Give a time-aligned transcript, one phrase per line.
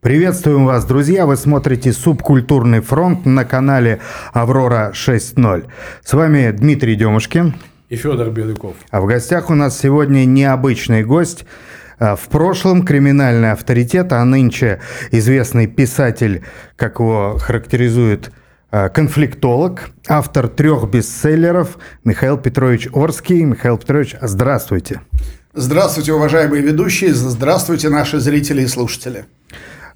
[0.00, 1.26] Приветствуем вас, друзья!
[1.26, 3.98] Вы смотрите «Субкультурный фронт» на канале
[4.32, 5.66] «Аврора 6.0».
[6.04, 7.56] С вами Дмитрий Демушкин.
[7.88, 8.76] И Федор Беляков.
[8.92, 11.46] А в гостях у нас сегодня необычный гость.
[11.98, 14.80] А, в прошлом криминальный авторитет, а нынче
[15.10, 16.44] известный писатель,
[16.76, 18.30] как его характеризует
[18.70, 23.42] а, конфликтолог, автор трех бестселлеров Михаил Петрович Орский.
[23.42, 25.00] Михаил Петрович, здравствуйте.
[25.54, 29.24] Здравствуйте, уважаемые ведущие, здравствуйте, наши зрители и слушатели.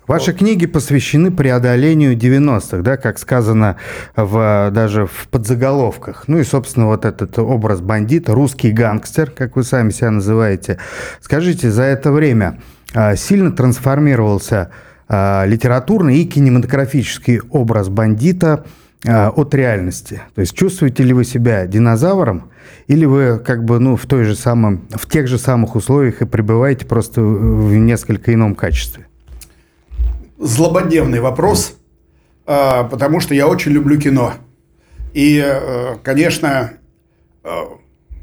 [0.08, 3.76] Ваши книги посвящены преодолению 90-х, да, как сказано
[4.16, 6.24] в, даже в подзаголовках.
[6.26, 10.78] Ну и, собственно, вот этот образ бандита, русский гангстер, как вы сами себя называете.
[11.20, 12.58] Скажите, за это время
[12.94, 14.70] а, сильно трансформировался
[15.08, 18.64] а, литературный и кинематографический образ бандита
[19.06, 20.20] а, от реальности?
[20.34, 22.50] То есть чувствуете ли вы себя динозавром
[22.88, 26.26] или вы как бы ну, в, той же самом, в тех же самых условиях и
[26.26, 29.06] пребываете просто в несколько ином качестве?
[30.42, 31.76] Злободневный вопрос,
[32.46, 34.34] а, потому что я очень люблю кино.
[35.14, 36.72] И, э, конечно,
[37.44, 37.50] э,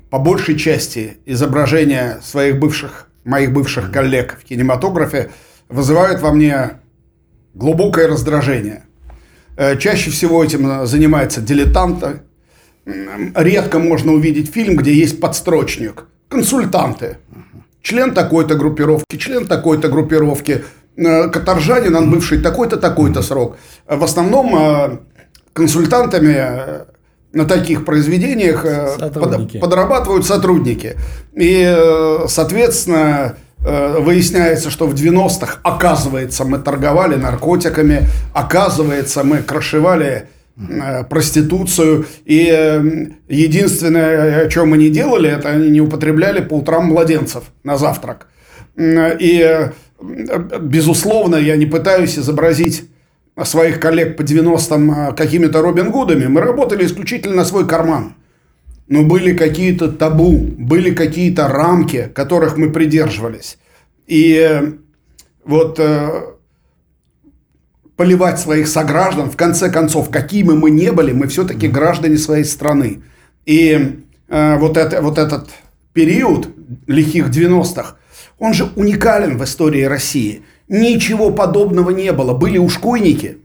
[0.10, 5.30] по большей части изображения своих бывших, моих бывших коллег в кинематографе
[5.70, 6.80] вызывают во мне
[7.54, 8.84] глубокое раздражение.
[9.56, 12.22] Э, чаще всего этим занимается дилетанты.
[12.86, 16.06] Редко можно увидеть фильм, где есть подстрочник.
[16.28, 17.18] Консультанты.
[17.84, 23.58] Член такой-то группировки, член такой-то группировки– Э, каторжанин, он бывший такой-то, такой-то срок.
[23.88, 24.98] В основном э,
[25.54, 26.86] консультантами э,
[27.34, 28.66] на таких произведениях
[28.98, 29.60] сотрудники.
[29.60, 30.96] подрабатывают сотрудники.
[31.36, 31.78] И,
[32.28, 40.28] соответственно, выясняется, что в 90-х, оказывается, мы торговали наркотиками, оказывается, мы крашевали
[41.10, 42.08] проституцию.
[42.26, 47.78] И единственное, о чем мы не делали, это они не употребляли по утрам младенцев на
[47.78, 48.28] завтрак.
[48.76, 49.70] И
[50.02, 52.90] безусловно, я не пытаюсь изобразить
[53.44, 56.28] своих коллег по 90-м а, какими-то Робин Гудами.
[56.28, 58.16] Мы работали исключительно на свой карман.
[58.88, 63.60] Но были какие-то табу, были какие-то рамки, которых мы придерживались.
[64.08, 64.74] И э,
[65.46, 66.24] вот э,
[67.96, 73.04] поливать своих сограждан, в конце концов, какими мы не были, мы все-таки граждане своей страны.
[73.46, 75.50] И э, вот, это, вот этот
[75.94, 76.50] период
[76.88, 77.96] лихих 90-х–
[78.40, 80.44] он же уникален в истории России.
[80.68, 82.34] Ничего подобного не было.
[82.34, 83.38] Были ушкуйники,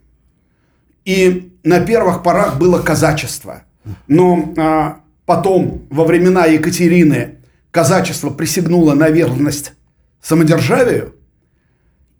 [1.04, 3.62] и на первых порах было казачество.
[4.06, 7.36] Но а, потом, во времена Екатерины,
[7.70, 9.72] казачество присягнуло на верность
[10.22, 11.14] самодержавию,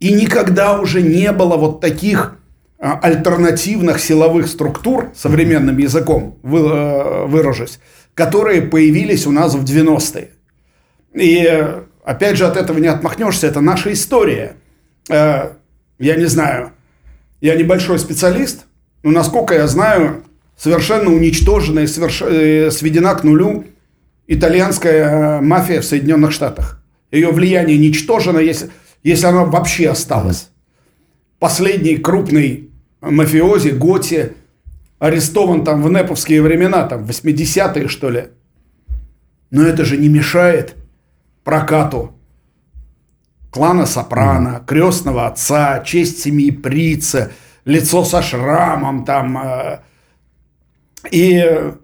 [0.01, 2.39] и никогда уже не было вот таких
[2.79, 7.79] а, альтернативных силовых структур, современным языком вы, а, выражусь,
[8.15, 10.31] которые появились у нас в 90-е.
[11.15, 14.56] И Опять же, от этого не отмахнешься, это наша история.
[15.09, 15.53] Э,
[15.98, 16.72] я не знаю,
[17.41, 18.66] я небольшой специалист,
[19.03, 20.22] но насколько я знаю,
[20.56, 22.22] совершенно уничтожена и соверш...
[22.22, 23.64] Э, сведена к нулю
[24.26, 26.82] итальянская э, мафия в Соединенных Штатах.
[27.10, 28.69] Ее влияние ничтожено, если,
[29.03, 30.50] если оно вообще осталось.
[31.38, 32.69] Последний крупный
[33.00, 34.32] мафиози, Готи,
[34.98, 38.25] арестован там в неповские времена, там 80-е что ли.
[39.50, 40.75] Но это же не мешает
[41.44, 42.15] прокату
[43.50, 47.31] клана Сопрано, крестного отца, честь семьи Прица,
[47.65, 49.38] лицо со шрамом там.
[49.38, 49.78] Э,
[51.10, 51.34] и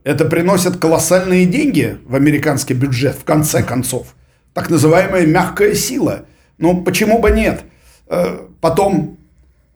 [0.03, 4.15] это приносит колоссальные деньги в американский бюджет, в конце концов.
[4.55, 6.25] Так называемая мягкая сила.
[6.59, 7.63] Ну, почему бы нет?
[8.09, 9.19] Э, потом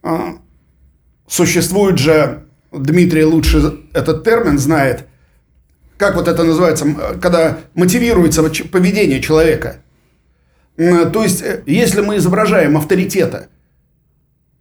[0.03, 0.19] э,
[1.29, 5.07] существует же, Дмитрий лучше этот термин знает–
[5.97, 6.87] как вот это называется,
[7.21, 9.77] когда мотивируется поведение человека.
[10.77, 13.49] То есть, э, если мы изображаем авторитета,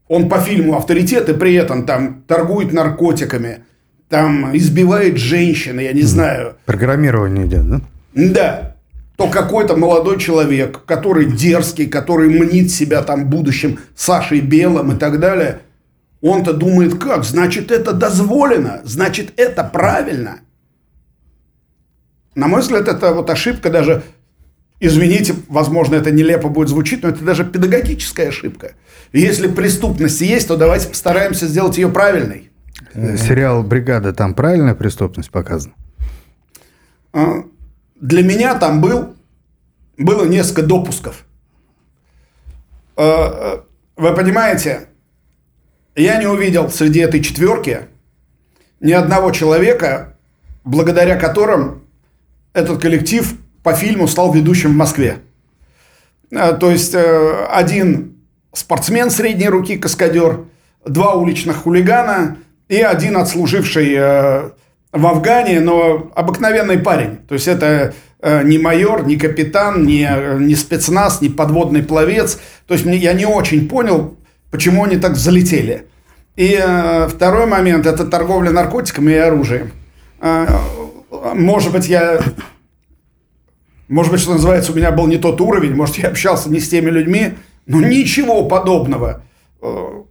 [0.08, 3.64] он по фильму авторитет и при этом там торгует наркотиками,
[4.10, 6.56] там избивает женщин, я не знаю.
[6.66, 7.82] Программирование идет, да?
[8.14, 8.76] Да.
[9.18, 15.20] То какой-то молодой человек, который дерзкий, который мнит себя там будущим Сашей Белым и так
[15.20, 15.62] далее,
[16.22, 17.24] он-то думает, как?
[17.24, 20.40] Значит, это дозволено, значит, это правильно.
[22.36, 24.04] На мой взгляд, это вот ошибка даже,
[24.80, 28.74] извините, возможно, это нелепо будет звучить, но это даже педагогическая ошибка.
[29.12, 32.50] Если преступность есть, то давайте постараемся сделать ее правильной.
[32.94, 35.76] Э, сериал «Бригада», там правильная преступность показана?
[37.14, 37.44] А,
[38.00, 39.16] для меня там был,
[39.98, 41.26] было несколько допусков.
[42.96, 43.62] А, э,
[43.96, 44.88] вы понимаете,
[45.96, 47.82] я не увидел среди этой четверки
[48.80, 50.18] ни одного человека,
[50.64, 51.83] благодаря которым
[52.54, 55.18] этот коллектив по фильму стал ведущим в Москве.
[56.32, 58.18] Э, то есть э, один
[58.54, 60.46] спортсмен средней руки, каскадер,
[60.86, 64.50] два уличных хулигана и один отслуживший э,
[64.92, 67.18] в Афгане, но обыкновенный парень.
[67.28, 67.94] То есть это
[68.44, 70.10] не майор, не капитан, не,
[70.40, 72.40] не спецназ, не подводный пловец.
[72.68, 74.18] То есть мне, я не очень понял,
[74.50, 75.88] почему они так залетели.
[76.38, 76.58] И
[77.10, 79.72] второй момент– это торговля наркотиками и оружием.
[81.36, 82.22] Может быть, я...
[83.88, 86.70] Может быть, что называется, у меня был не тот уровень, может, я общался не с
[86.70, 87.34] теми людьми,
[87.66, 89.24] но ничего подобного,
[89.62, 90.04] э,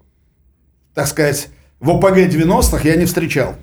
[0.95, 1.49] так сказать,
[1.81, 3.57] в ОПГ 90-х я не встречал.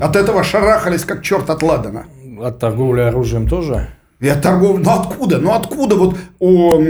[0.00, 2.06] От этого шарахались, как черт от Ладана.
[2.40, 3.88] От торговли оружием тоже?
[4.20, 4.82] И от торговли...
[4.84, 5.38] Ну откуда?
[5.38, 6.80] Ну откуда вот у,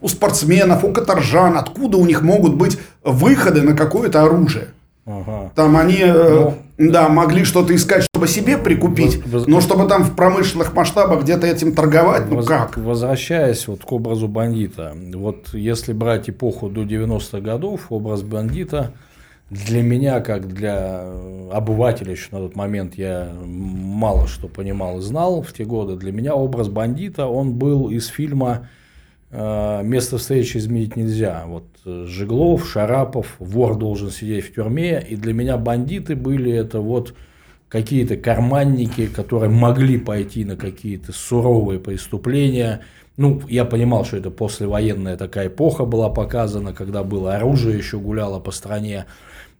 [0.00, 4.68] у спортсменов, у каторжан, откуда у них могут быть выходы на какое-то оружие?
[5.06, 5.50] Ага.
[5.54, 10.04] Там они, э, ну, да, могли что-то искать, чтобы себе прикупить, воз, но чтобы там
[10.04, 12.76] в промышленных масштабах где-то этим торговать, ну воз, как?
[12.76, 18.92] Возвращаясь вот к образу бандита, вот если брать эпоху до 90-х годов, образ бандита
[19.50, 21.04] для меня, как для
[21.50, 25.96] обывателя еще на тот момент, я мало что понимал и знал в те годы.
[25.96, 28.68] Для меня образ бандита, он был из фильма
[29.30, 31.42] э, «Место встречи изменить нельзя».
[31.46, 35.04] Вот э, Жеглов, Шарапов, вор должен сидеть в тюрьме.
[35.06, 37.14] И для меня бандиты были это вот
[37.72, 42.82] какие-то карманники, которые могли пойти на какие-то суровые преступления.
[43.16, 48.40] Ну, я понимал, что это послевоенная такая эпоха была показана, когда было оружие еще гуляло
[48.40, 49.06] по стране.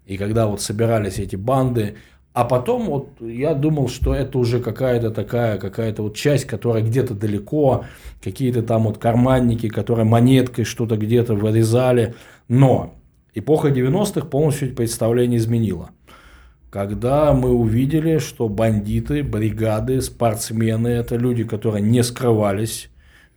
[0.05, 1.95] И когда вот собирались эти банды,
[2.35, 7.15] а потом вот я думал, что это уже какая-то такая, какая-то вот часть, которая где-то
[7.15, 7.87] далеко,
[8.23, 12.15] какие-то там вот карманники, которые монеткой что-то где-то вырезали.
[12.47, 12.95] Но
[13.33, 15.93] эпоха 90-х полностью эти представления изменила.
[16.73, 22.89] Когда мы увидели, что бандиты, бригады, спортсмены– это люди, которые не скрывались,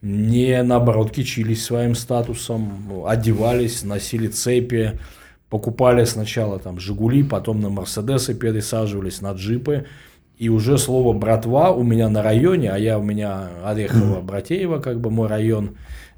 [0.02, 4.98] не наоборот кичились своим статусом, одевались, носили цепи,
[5.50, 9.86] покупали сначала там Жигули, потом на Мерседесы пересаживались, на джипы.
[10.38, 15.02] И уже слово «братва» у меня на районе, а я у меня Орехово, Братеево, как
[15.02, 15.76] бы мой район,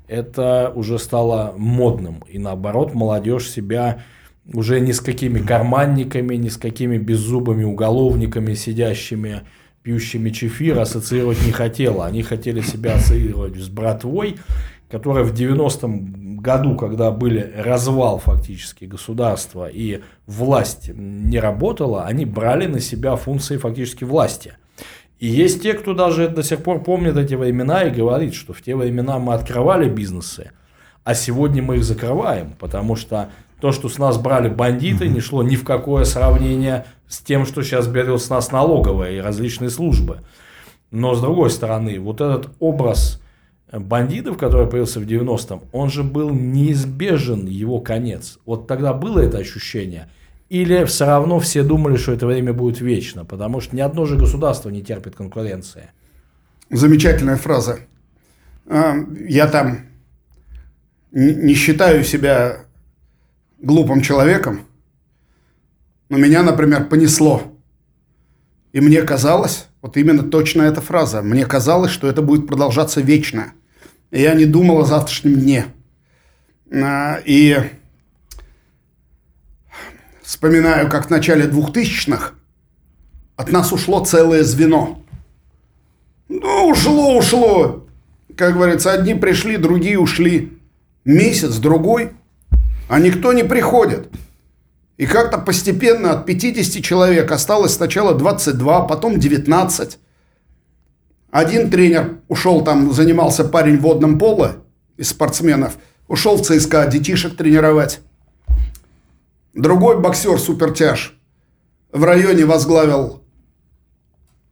[0.08, 2.24] это уже стало модным.
[2.30, 4.04] И наоборот, молодежь себя
[4.54, 9.42] уже ни с какими карманниками, ни с какими беззубыми уголовниками, сидящими,
[9.84, 12.06] пьющими чефир, ассоциировать не хотела.
[12.06, 14.38] Они хотели себя ассоциировать с братвой,
[14.90, 22.68] которая в 90-м году, когда были развал фактически государства и власть не работала, они брали
[22.68, 24.54] на себя функции фактически власти.
[25.20, 28.62] И есть те, кто даже до сих пор помнит эти времена и говорит, что в
[28.62, 30.52] те времена мы открывали бизнесы,
[31.04, 33.30] а сегодня мы их закрываем, потому что
[33.60, 37.64] то, что с нас брали бандиты, не шло ни в какое сравнение с тем, что
[37.64, 40.20] сейчас берет с нас налоговая и различные службы.
[40.92, 43.22] Но с другой стороны, вот этот образ
[43.72, 48.40] бандитов, который появился в 90-м, он же был неизбежен, его конец.
[48.46, 50.10] Вот тогда было это ощущение?
[50.50, 53.26] Или все равно все думали, что это время будет вечно?
[53.26, 55.90] Потому что ни одно же государство не терпит конкуренции.
[56.70, 57.80] Замечательная фраза.
[58.66, 58.96] А,
[59.28, 59.80] я там
[61.12, 62.67] не считаю себя
[63.60, 64.62] глупым человеком,
[66.10, 67.54] но меня, например, понесло.
[68.72, 73.54] И мне казалось, вот именно точно эта фраза, мне казалось, что это будет продолжаться вечно
[74.12, 75.68] я не думал о завтрашнем дне.
[76.72, 77.58] А, и
[80.22, 82.34] вспоминаю, как в начале 2000-х
[83.36, 85.04] от нас ушло целое звено.
[86.30, 87.88] Ну, ушло, ушло.
[88.36, 90.60] Как говорится, одни пришли, другие ушли.
[91.06, 92.12] Месяц, другой,
[92.88, 94.10] а никто не приходит.
[94.98, 100.00] И как-то постепенно от 50 человек осталось сначала 22, потом 19.
[101.30, 104.64] Один тренер ушел там, занимался парень водным поло
[104.96, 105.78] из спортсменов,
[106.08, 108.00] ушел в ЦСКА детишек тренировать.
[109.54, 111.16] Другой боксер супертяж
[111.92, 113.24] в районе возглавил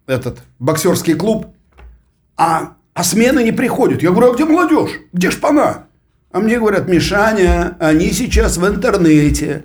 [0.06, 1.48] этот боксерский клуб,
[2.38, 4.04] а, а смены не приходят.
[4.04, 4.92] Я говорю, а где молодежь?
[5.14, 5.88] Где шпана?
[6.36, 9.64] А мне говорят, Мишаня, они сейчас в интернете.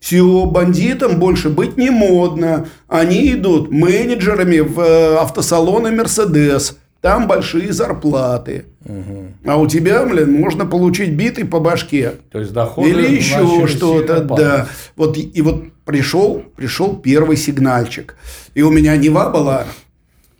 [0.00, 2.68] Все, бандитам больше быть не модно.
[2.88, 6.76] Они идут менеджерами в э, автосалоны Мерседес.
[7.00, 8.66] Там большие зарплаты.
[8.84, 9.28] Угу.
[9.46, 12.16] А у тебя, блин, можно получить биты по башке.
[12.30, 14.68] То есть доходы Или еще что-то, да.
[14.96, 18.14] Вот, и вот пришел, пришел первый сигнальчик.
[18.52, 19.64] И у меня Нева была,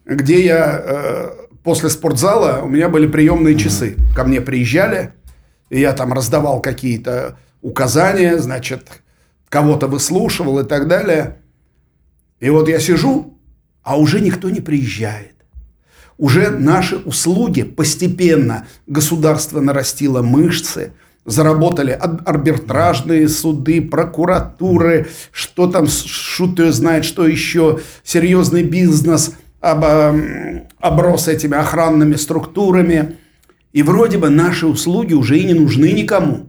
[0.05, 1.31] где я э,
[1.63, 3.63] после спортзала, у меня были приемные угу.
[3.63, 3.97] часы.
[4.15, 5.13] Ко мне приезжали,
[5.71, 8.89] и я там раздавал какие-то указания, значит,
[9.49, 11.39] кого-то выслушивал и так далее.
[12.41, 13.39] И вот я сижу,
[13.83, 15.35] а уже никто не приезжает.
[16.19, 20.93] Уже наши услуги постепенно, государство нарастило мышцы,
[21.25, 29.85] заработали арбитражные суды, прокуратуры, что там, шут знает, что еще, серьезный бизнес об,
[30.79, 33.17] оброс этими охранными структурами.
[33.73, 36.49] И вроде бы наши услуги уже и не нужны никому.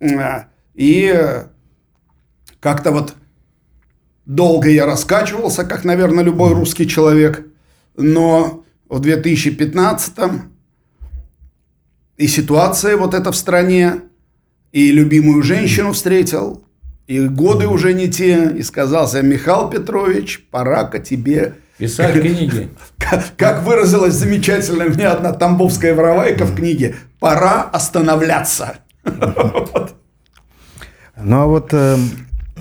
[0.00, 1.44] А, и
[2.58, 3.14] как-то вот
[4.26, 7.46] долго я раскачивался, как, наверное, любой русский человек.
[7.96, 10.52] Но в 2015-м
[12.16, 14.02] и ситуация вот эта в стране,
[14.72, 16.62] и любимую женщину встретил,
[17.06, 21.54] и годы уже не те, и сказал себе, Михаил Петрович, пора-ка тебе...
[21.80, 22.68] Писать книги.
[23.36, 28.74] Как выразилась замечательно мне одна тамбовская воровайка в книге, пора останавливаться.
[31.22, 32.10] Ну а вот эм,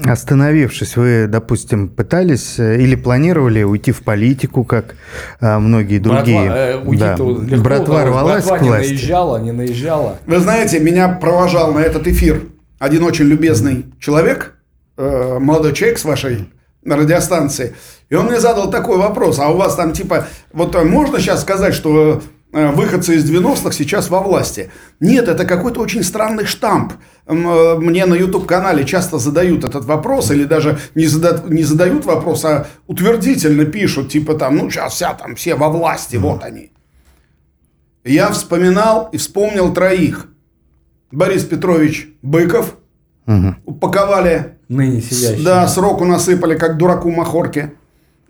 [0.05, 4.95] Остановившись, вы, допустим, пытались э, или планировали уйти в политику, как
[5.41, 6.41] а, многие другие?
[6.41, 7.11] Братва, э, уйти да.
[7.11, 8.91] легко, братва рвалась братва к власти.
[8.91, 10.19] не наезжала, не наезжала.
[10.25, 12.43] Вы знаете, меня провожал на этот эфир
[12.79, 14.55] один очень любезный человек,
[14.97, 16.49] э, молодой человек с вашей
[16.85, 17.75] радиостанции,
[18.09, 21.41] и он мне задал такой вопрос, а у вас там типа, вот э, можно сейчас
[21.41, 22.21] сказать, что
[22.51, 24.71] Э, выходцы из 90-х сейчас во власти.
[24.99, 26.93] Нет, это какой-то очень странный штамп.
[27.27, 32.45] Э, мне на YouTube-канале часто задают этот вопрос, или даже не, зада, не задают вопрос,
[32.45, 36.71] а утвердительно пишут, типа там, ну, сейчас вся там, все во власти, вот они.
[38.03, 40.27] Я вспоминал и вспомнил троих.
[41.11, 42.77] Борис Петрович Быков,
[43.29, 43.55] угу.
[43.65, 44.57] упаковали.
[44.67, 45.43] Ныне сидящий.
[45.43, 47.71] Да, сроку насыпали, как дураку махорки.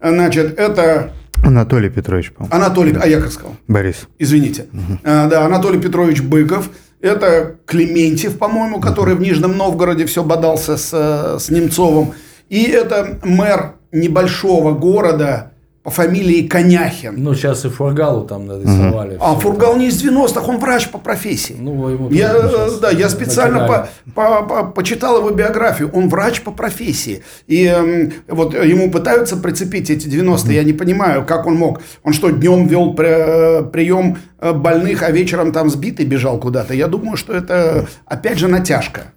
[0.01, 1.11] Значит, это
[1.43, 2.55] Анатолий Петрович, по-моему.
[2.55, 3.55] Анатолий, а я как сказал?
[3.67, 4.07] Борис.
[4.17, 4.67] Извините.
[4.73, 4.99] Угу.
[5.03, 6.69] А, да, Анатолий Петрович Быков.
[7.01, 12.13] Это Клементьев, по-моему, который в Нижнем Новгороде все бодался с, с Немцовым.
[12.49, 15.48] И это мэр небольшого города,
[15.83, 17.15] по фамилии Коняхин.
[17.17, 19.15] Ну, сейчас и Фургалу там нарисовали.
[19.15, 19.23] Угу.
[19.23, 21.55] А Фургал не из 90-х, он врач по профессии.
[21.57, 22.33] Ну, ему я,
[22.81, 25.89] да, я специально по, по, по, почитал его биографию.
[25.93, 27.23] Он врач по профессии.
[27.47, 30.33] И э, вот ему пытаются прицепить эти 90-е.
[30.35, 30.51] Угу.
[30.51, 31.81] Я не понимаю, как он мог.
[32.03, 36.73] Он что, днем вел при, прием э, больных, а вечером там сбитый бежал куда-то?
[36.73, 39.13] Я думаю, что это, опять же, натяжка.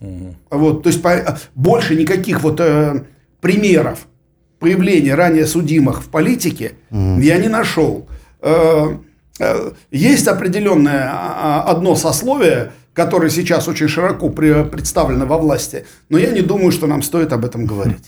[0.00, 0.34] Угу.
[0.50, 3.02] Вот, то есть, по, больше никаких вот э,
[3.40, 4.06] примеров
[4.58, 7.20] появления ранее судимых в политике mm.
[7.22, 8.08] я не нашел.
[8.40, 8.96] Э,
[9.38, 16.18] э, есть определенное а, а, одно сословие, которое сейчас очень широко представлено во власти, но
[16.18, 18.04] я не думаю, что нам стоит об этом говорить.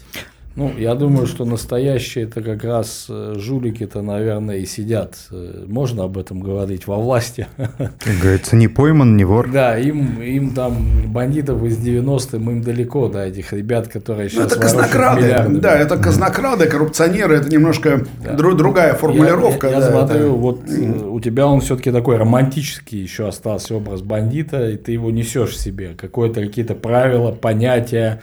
[0.58, 5.14] Ну, я думаю, что настоящие это как раз э, жулики-то, наверное, и сидят.
[5.30, 7.46] Э, можно об этом говорить во власти.
[7.56, 9.48] Как говорится, не пойман, не вор.
[9.52, 14.46] Да, им, им там бандитов из 90-х, им далеко до этих ребят, которые сейчас ну,
[14.46, 18.32] Это казнокрады, да, это казнокрады, коррупционеры, это немножко да.
[18.32, 19.68] дру, другая формулировка.
[19.68, 20.28] Я, я, я да, смотрю, это...
[20.30, 25.12] вот э, у тебя он все-таки такой романтический еще остался образ бандита, и ты его
[25.12, 25.94] несешь в себе.
[25.96, 28.20] Какое-то какие-то правила, понятия.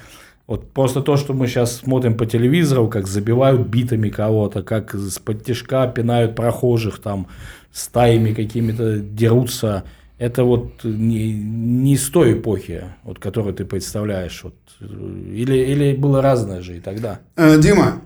[0.47, 5.17] Вот просто то, что мы сейчас смотрим по телевизору, как забивают битами кого-то, как с
[5.17, 7.27] подтяжка пинают прохожих, там
[7.71, 9.83] стаями какими-то дерутся,
[10.17, 14.43] это вот не, не с той эпохи, вот, которую ты представляешь.
[14.43, 17.19] Вот, или, или было разное же и тогда.
[17.35, 18.01] Э, Дима,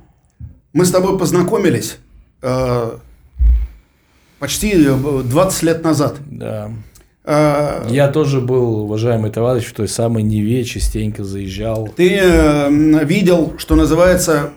[0.74, 1.98] мы с тобой познакомились
[2.42, 2.98] э,
[4.40, 6.16] почти 20 лет назад.
[6.26, 6.72] Да.
[7.26, 11.90] А, Я тоже был, уважаемый товарищ, в той самой Неве, частенько заезжал.
[11.96, 14.52] Ты э, видел, что называется,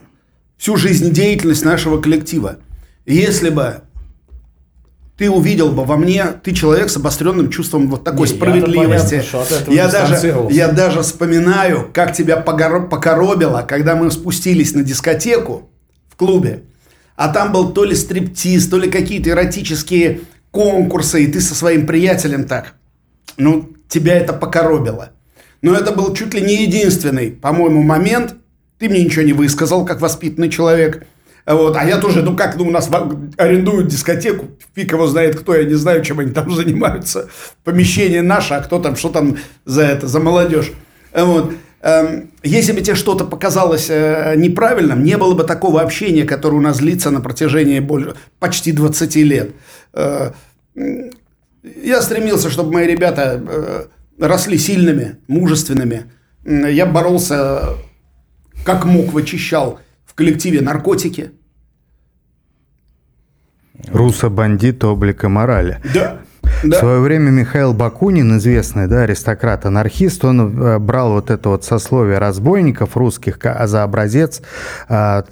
[0.56, 2.58] всю жизнедеятельность нашего коллектива.
[3.04, 3.82] Если бы
[5.16, 9.22] ты увидел бы во мне, ты человек с обостренным чувством вот такой не, справедливости.
[9.32, 15.70] Понятно, я, даже, я даже вспоминаю, как тебя покоробило, когда мы спустились на дискотеку
[16.08, 16.62] в клубе,
[17.16, 21.86] а там был то ли стриптиз, то ли какие-то эротические конкурсы, и ты со своим
[21.86, 22.74] приятелем так,
[23.36, 25.10] ну, тебя это покоробило.
[25.60, 28.36] Но это был чуть ли не единственный, по-моему, момент.
[28.78, 31.04] Ты мне ничего не высказал, как воспитанный человек.
[31.46, 31.76] Вот.
[31.76, 32.88] А я тоже, ну как, ну у нас
[33.36, 37.28] арендуют дискотеку, фиг его знает кто, я не знаю, чем они там занимаются.
[37.64, 40.72] Помещение наше, а кто там, что там за это, за молодежь.
[41.12, 41.52] Вот.
[41.82, 46.60] Эм, если бы тебе что-то показалось э, неправильным, не было бы такого общения, которое у
[46.60, 49.50] нас длится на протяжении более, почти 20 лет.
[49.94, 50.32] Э,
[51.62, 53.84] я стремился, чтобы мои ребята э,
[54.18, 56.10] росли сильными, мужественными.
[56.44, 57.76] Я боролся
[58.64, 61.32] как мог, вычищал в коллективе наркотики.
[63.88, 65.80] Руса-бандит облика морали.
[65.94, 66.18] Да.
[66.64, 66.76] Да.
[66.76, 72.18] В свое время Михаил Бакунин, известный да, аристократ-анархист, он э, брал вот это вот сословие
[72.18, 74.42] разбойников русских за образец
[74.88, 75.24] а,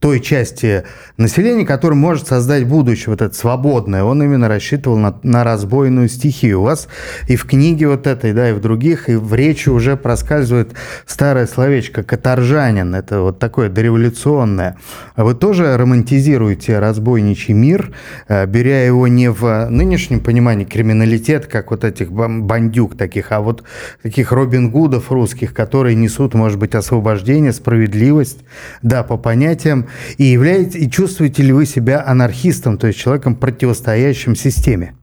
[0.00, 0.84] той части
[1.16, 6.60] населения, который может создать будущее, вот это свободное, он именно рассчитывал на, на разбойную стихию.
[6.60, 6.88] У вас
[7.26, 10.72] и в книге вот этой, да, и в других, и в речи уже проскальзывает
[11.04, 12.94] старое словечко «каторжанин».
[12.94, 14.76] Это вот такое дореволюционное.
[15.16, 17.92] А вы тоже романтизируете разбойничий мир,
[18.28, 23.64] э, беря его не в нынешнем понимании криминалитет, как вот этих бандюк таких, а вот
[24.02, 28.44] таких Робин Гудов русских, которые несут, может быть, освобождение, справедливость,
[28.82, 34.36] да, по понятиям, и, являете, и чувствуете ли вы себя анархистом, то есть человеком, противостоящим
[34.36, 34.94] системе?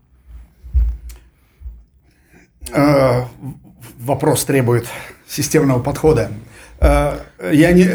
[2.73, 3.25] Э,
[3.99, 4.85] вопрос требует
[5.27, 6.31] системного подхода.
[6.79, 7.19] Э,
[7.51, 7.89] я не,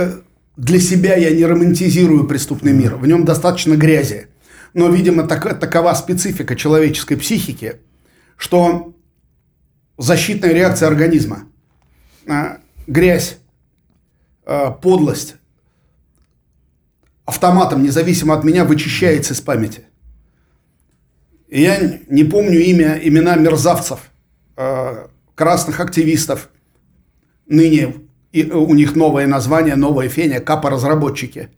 [0.57, 2.97] для себя я не романтизирую преступный мир.
[2.97, 4.29] В нем достаточно грязи.
[4.73, 7.77] Но, видимо, так, такова специфика человеческой психики,
[8.37, 8.95] что
[9.99, 11.45] защитная реакция организма,
[12.27, 12.57] э,
[12.87, 13.37] грязь,
[14.83, 15.37] подлость,
[17.31, 19.85] автоматом, независимо от меня, вычищается из памяти.
[21.49, 24.01] И я не помню имя, имена мерзавцев,
[24.57, 26.51] э, красных активистов.
[27.47, 27.95] Ныне
[28.33, 31.49] и у них новое название, новая феня, капа-разработчики.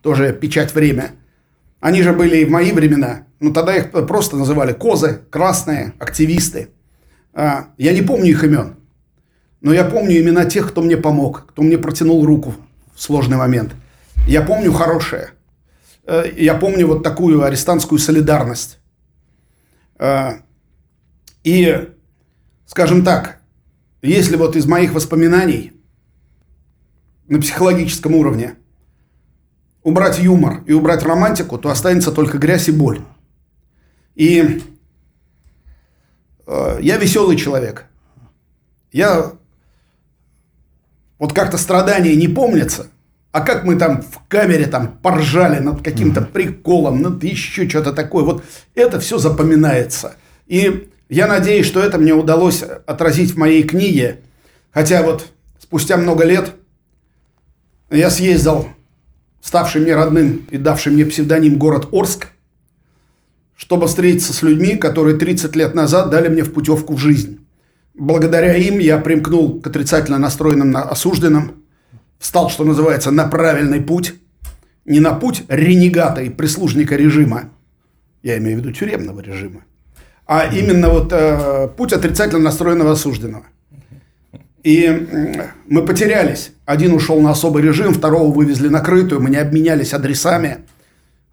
[0.00, 1.10] Тоже печать время.
[1.80, 3.26] Они же были и в мои времена.
[3.40, 6.68] Ну, тогда их просто называли козы, красные, активисты.
[7.34, 8.76] Э, я не помню их имен.
[9.60, 12.54] Но я помню имена тех, кто мне помог, кто мне протянул руку
[12.94, 13.72] в сложный момент.
[14.26, 15.30] Я помню хорошее.
[16.04, 18.78] Э, я помню вот такую арестантскую солидарность.
[19.98, 20.42] Э,
[21.42, 21.90] и,
[22.66, 23.40] скажем так,
[24.00, 25.72] если вот из моих воспоминаний
[27.26, 28.54] на психологическом уровне
[29.82, 33.00] убрать юмор и убрать романтику, то останется только грязь и боль.
[34.14, 34.62] И
[36.46, 37.86] э, я веселый человек.
[38.92, 39.32] Я
[41.18, 42.86] вот как-то страдания не помнятся–
[43.32, 48.24] а как мы там в камере там поржали над каким-то приколом, над еще что-то такое.
[48.24, 50.16] Вот это все запоминается.
[50.46, 54.20] И я надеюсь, что это мне удалось отразить в моей книге.
[54.70, 56.52] Хотя вот спустя много лет
[57.90, 58.68] я съездил,
[59.40, 62.28] ставший мне родным и давший мне псевдоним город Орск,
[63.56, 67.38] чтобы встретиться с людьми, которые 30 лет назад дали мне в путевку в жизнь.
[67.94, 71.52] Благодаря им я примкнул к отрицательно настроенным осужденным–
[72.22, 74.14] встал, что называется, на правильный путь,
[74.84, 77.50] не на путь ренегата и прислужника режима,
[78.22, 79.64] я имею в виду тюремного режима,
[80.26, 83.44] а именно вот э, путь отрицательно настроенного осужденного.
[84.62, 85.08] И
[85.66, 86.52] мы потерялись.
[86.64, 90.58] Один ушел на особый режим, второго вывезли на крытую, мы не обменялись адресами.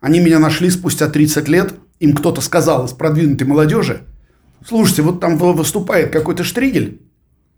[0.01, 1.75] Они меня нашли спустя 30 лет.
[1.99, 4.01] Им кто-то сказал из продвинутой молодежи,
[4.65, 7.01] слушайте, вот там выступает какой-то штригель,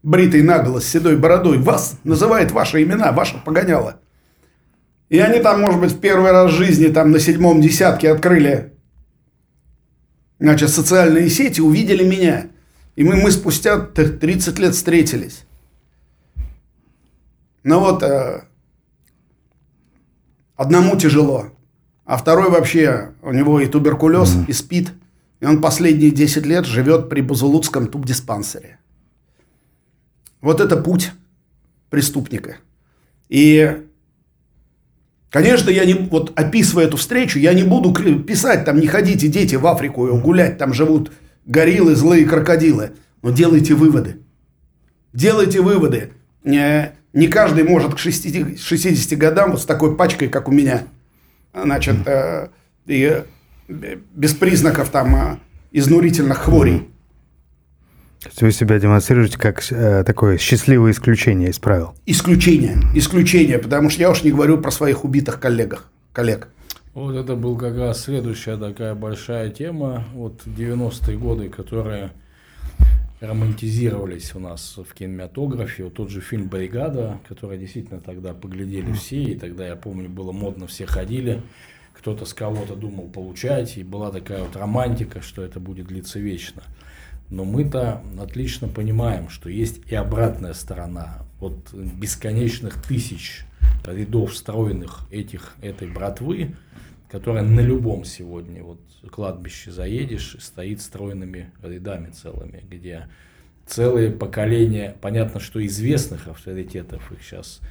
[0.03, 3.99] бритый наголо с седой бородой, вас называет ваши имена, ваше погоняло.
[5.09, 8.73] И они там, может быть, в первый раз в жизни там на седьмом десятке открыли
[10.39, 12.47] значит, социальные сети, увидели меня.
[12.95, 15.45] И мы, мы спустя 30 лет встретились.
[17.63, 18.43] Ну вот, э,
[20.55, 21.51] одному тяжело,
[22.05, 24.93] а второй вообще, у него и туберкулез, и спит.
[25.39, 28.79] И он последние 10 лет живет при Бузулутском тубдиспансере.
[30.41, 31.11] Вот это путь
[31.89, 32.57] преступника.
[33.29, 33.77] И,
[35.29, 39.55] конечно, я не, вот описывая эту встречу, я не буду писать, там, не ходите, дети,
[39.55, 41.11] в Африку гулять, там живут
[41.45, 42.91] гориллы, злые крокодилы.
[43.21, 44.17] Но делайте выводы.
[45.13, 46.13] Делайте выводы.
[46.43, 50.83] Не, не каждый может к 60, 60 годам вот с такой пачкой, как у меня,
[51.53, 52.49] значит, э,
[52.87, 53.23] и
[53.67, 55.37] без признаков там э,
[55.71, 56.89] изнурительных хворей.
[58.39, 61.95] Вы себя демонстрируете как э, такое счастливое исключение из правил?
[62.05, 66.49] Исключение, исключение, потому что я уж не говорю про своих убитых коллегах, коллег.
[66.93, 72.11] Вот это был как раз следующая такая большая тема, вот 90-е годы, которые
[73.21, 75.85] романтизировались у нас в кинематографе.
[75.85, 80.31] Вот тот же фильм «Бригада», который действительно тогда поглядели все, и тогда, я помню, было
[80.31, 81.41] модно, все ходили,
[81.93, 86.63] кто-то с кого-то думал получать, и была такая вот романтика, что это будет длиться вечно.
[87.31, 91.25] Но мы-то отлично понимаем, что есть и обратная сторона.
[91.39, 93.45] Вот бесконечных тысяч
[93.85, 96.55] рядов встроенных этих, этой братвы,
[97.09, 103.07] которая на любом сегодня вот кладбище заедешь, стоит стройными рядами целыми, где
[103.65, 107.61] целые поколения, понятно, что известных авторитетов, их сейчас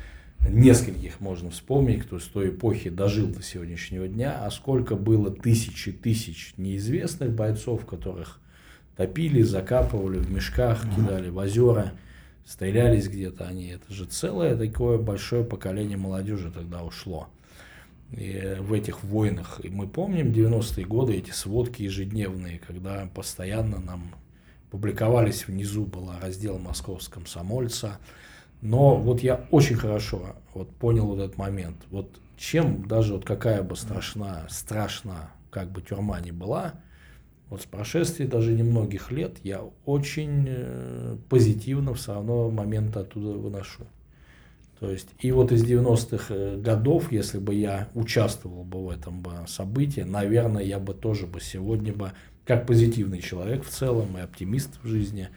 [0.48, 5.92] нескольких можно вспомнить, кто с той эпохи дожил до сегодняшнего дня, а сколько было тысячи
[5.92, 8.40] тысяч неизвестных бойцов, которых
[8.96, 11.92] топили, закапывали в мешках, кидали в озера,
[12.44, 13.68] стрелялись где-то они.
[13.68, 17.28] Это же целое такое большое поколение молодежи тогда ушло.
[18.12, 19.60] и в этих войнах.
[19.62, 24.14] И мы помним 90-е годы, эти сводки ежедневные, когда постоянно нам
[24.70, 27.98] публиковались внизу, был раздел «Московского комсомольца».
[28.62, 31.76] Но вот я очень хорошо вот понял вот этот момент.
[31.90, 36.74] Вот чем даже вот какая бы страшна, страшна как бы тюрьма ни была,
[37.50, 43.86] вот с прошествии даже немногих лет я очень э, позитивно все равно момент оттуда выношу.
[44.78, 49.20] То есть, и вот из 90-х э, годов, если бы я участвовал бы в этом
[49.20, 52.12] бы событии, наверное, я бы тоже бы сегодня бы,
[52.46, 55.28] как позитивный человек в целом и оптимист в жизни,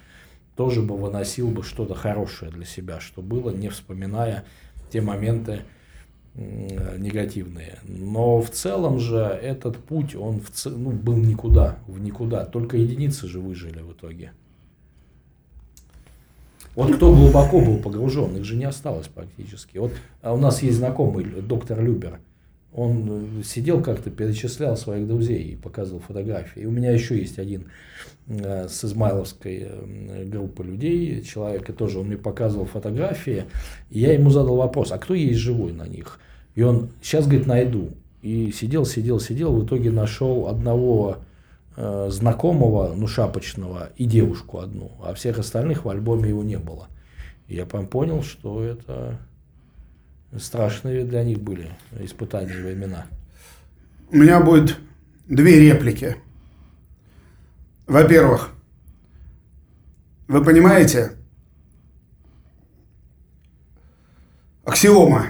[0.55, 4.45] тоже бы выносил бы что-то хорошее для себя, что было, не вспоминая
[4.91, 5.63] те моменты
[6.35, 7.79] негативные.
[7.87, 10.69] Но в целом же этот путь, он в ц...
[10.69, 12.45] ну, был никуда, в никуда.
[12.45, 14.31] Только единицы же выжили в итоге.
[16.75, 19.77] Вот кто глубоко был погружен, их же не осталось практически.
[19.77, 22.19] Вот а у нас есть знакомый доктор Любер.
[22.73, 26.61] Он э, сидел как-то, перечислял своих друзей и показывал фотографии.
[26.61, 27.65] И у меня еще есть один
[28.27, 33.45] э, с Измайловской э, группы людей, человек, и тоже он мне показывал фотографии.
[33.91, 36.19] И я ему задал вопрос, а кто есть живой на них?
[36.55, 37.91] И он, сейчас, говорит, найду.
[38.23, 41.17] И сидел, сидел, сидел, в итоге нашел одного
[41.75, 46.87] знакомого, ну, шапочного, и девушку одну, а всех остальных в альбоме его не было.
[47.47, 49.19] И я прям понял, что это
[50.39, 53.05] страшные для них были испытания времена.
[54.09, 54.77] У меня будет
[55.27, 56.17] две реплики.
[57.87, 58.51] Во-первых,
[60.27, 61.13] вы понимаете,
[64.65, 65.27] аксиома,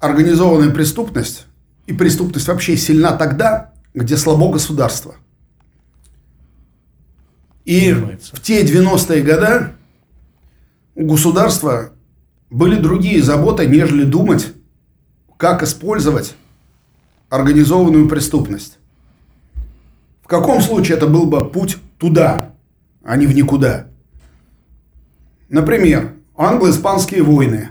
[0.00, 1.46] организованная преступность
[1.86, 5.16] и преступность вообще сильна тогда, где слабо государство.
[7.64, 9.72] И в те 90-е годы
[10.94, 11.93] у государства
[12.50, 14.52] были другие заботы, нежели думать,
[15.36, 16.34] как использовать
[17.28, 18.78] организованную преступность.
[20.22, 22.52] В каком случае это был бы путь туда,
[23.02, 23.88] а не в никуда?
[25.48, 27.70] Например, англо-испанские войны.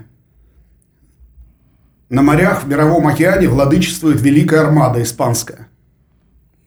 [2.08, 5.68] На морях в Мировом океане владычествует Великая Армада испанская.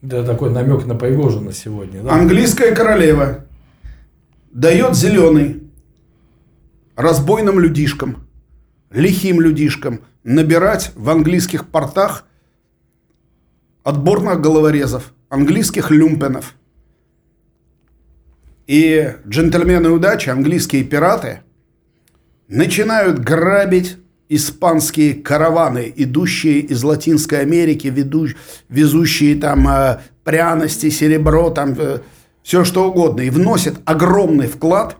[0.02, 2.02] Да, такой намек на Пригожина сегодня.
[2.02, 2.12] Да?
[2.12, 3.44] Английская королева
[4.52, 5.62] дает зеленый
[6.98, 8.26] разбойным людишкам,
[8.90, 12.24] лихим людишкам набирать в английских портах
[13.84, 16.56] отборных головорезов, английских люмпенов.
[18.66, 21.42] И джентльмены удачи, английские пираты,
[22.48, 28.26] начинают грабить испанские караваны, идущие из Латинской Америки, веду,
[28.68, 32.00] везущие там э, пряности, серебро, там э,
[32.42, 34.96] все что угодно, и вносят огромный вклад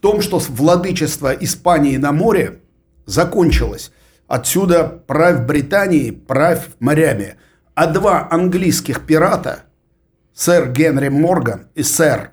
[0.00, 2.60] том, что владычество Испании на море
[3.06, 3.92] закончилось.
[4.26, 7.36] Отсюда правь Британии, правь морями.
[7.74, 9.64] А два английских пирата,
[10.34, 12.32] сэр Генри Морган и сэр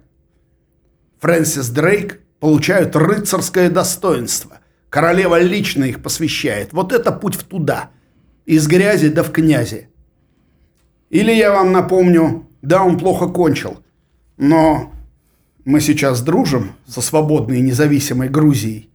[1.20, 6.74] Фрэнсис Дрейк, получают рыцарское достоинство– Королева лично их посвящает.
[6.74, 7.92] Вот это путь в туда.
[8.46, 9.90] Из грязи да в князи.
[11.10, 13.84] Или я вам напомню, да, он плохо кончил,
[14.38, 14.92] но
[15.68, 18.90] мы сейчас дружим со свободной и независимой Грузией.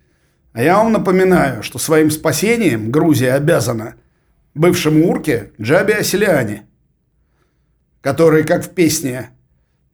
[0.54, 3.96] А я вам напоминаю, что своим спасением Грузия обязана
[4.54, 6.62] бывшему урке Джаби Аселиане,
[8.00, 9.32] который, как в песне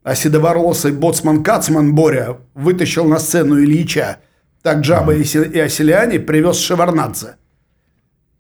[0.05, 4.19] о седоволосый боцман-кацман Боря вытащил на сцену Ильича
[4.63, 7.39] так Джаба и Оселяне привез Шеварнадзе.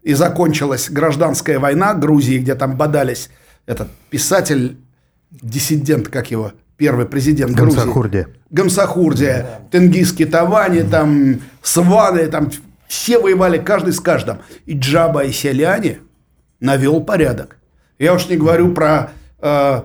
[0.05, 3.31] И закончилась гражданская война Грузии, где там бодались
[3.66, 4.77] этот писатель,
[5.33, 7.77] диссидент, как его, первый президент Грузии.
[7.77, 8.29] Гамсахурдия.
[8.51, 9.69] Гамсахурдия, да.
[9.71, 12.51] Тенгиз Китавани, там, Сваны, там,
[12.87, 14.38] все воевали каждый с каждым.
[14.64, 15.99] И Джаба и Селяне
[16.61, 17.59] навел порядок.
[17.99, 19.11] Я уж не говорю про
[19.41, 19.83] э,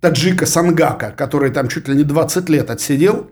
[0.00, 3.30] таджика Сангака, который там чуть ли не 20 лет отсидел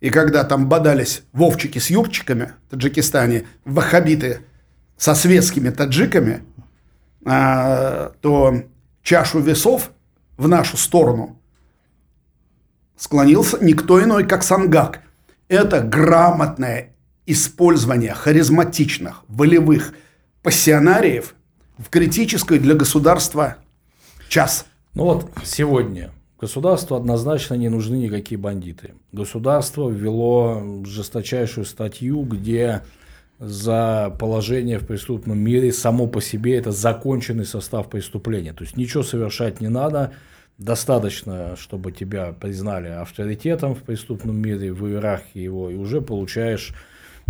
[0.00, 4.40] и когда там бодались вовчики с юрчиками в Таджикистане, ваххабиты
[4.96, 6.42] со светскими таджиками,
[7.24, 8.62] а, то
[9.02, 9.90] чашу весов
[10.36, 11.39] в нашу сторону
[13.00, 15.00] склонился никто иной, как Сангак.
[15.48, 19.94] Это грамотное использование харизматичных, волевых
[20.42, 21.34] пассионариев
[21.78, 23.56] в критической для государства
[24.28, 24.66] час.
[24.94, 28.92] Ну вот сегодня Государству однозначно не нужны никакие бандиты.
[29.12, 32.82] Государство ввело жесточайшую статью, где
[33.38, 38.52] за положение в преступном мире само по себе это законченный состав преступления.
[38.52, 40.12] То есть ничего совершать не надо,
[40.60, 46.74] достаточно, чтобы тебя признали авторитетом в преступном мире, в иерархии его, и уже получаешь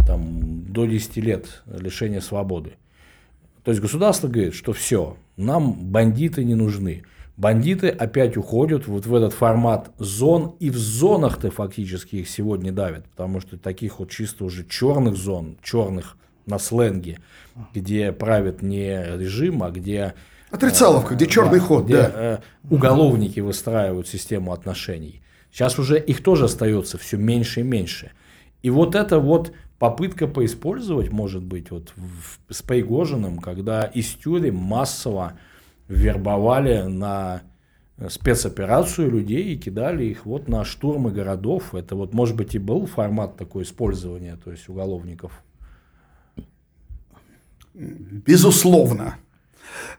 [0.07, 2.75] там, до 10 лет лишения свободы.
[3.63, 7.05] То есть государство говорит, что все, нам бандиты не нужны.
[7.37, 13.05] Бандиты опять уходят вот в этот формат зон, и в зонах-то фактически их сегодня давят,
[13.11, 16.17] потому что таких вот чисто уже черных зон, черных
[16.47, 17.21] на сленге,
[17.73, 20.15] где правит не режим, а где
[20.51, 22.11] Отрицаловка, где черный да, ход, где, да.
[22.15, 25.23] э, уголовники выстраивают систему отношений.
[25.53, 28.13] Сейчас уже их тоже остается все меньше и меньше.
[28.63, 34.57] И вот это вот попытка поиспользовать, может быть, вот в, с Пригожиным, когда из тюрем
[34.57, 35.39] массово
[35.89, 37.43] вербовали на
[38.09, 41.75] спецоперацию людей и кидали их вот на штурмы городов.
[41.75, 45.45] Это вот, может быть, и был формат такой использования, то есть уголовников.
[47.75, 49.17] Безусловно.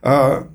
[0.01, 0.47] А,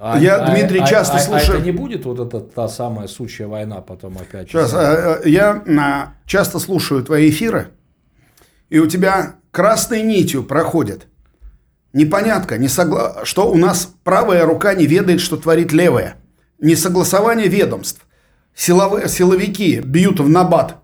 [0.00, 2.68] А, Я, а- Дмитрий, а- часто а- слушаю- А это не будет вот эта та
[2.68, 4.48] самая сучья война потом опять?
[4.48, 7.70] Сейчас, а, а, я а, часто слушаю твои эфиры,
[8.68, 11.08] и у тебя красной нитью проходит
[11.92, 13.24] непонятка, не согла...
[13.24, 16.14] что у нас правая рука не ведает, что творит левая.
[16.60, 18.06] Несогласование ведомств.
[18.54, 20.76] Силовые, силовики бьют в набат,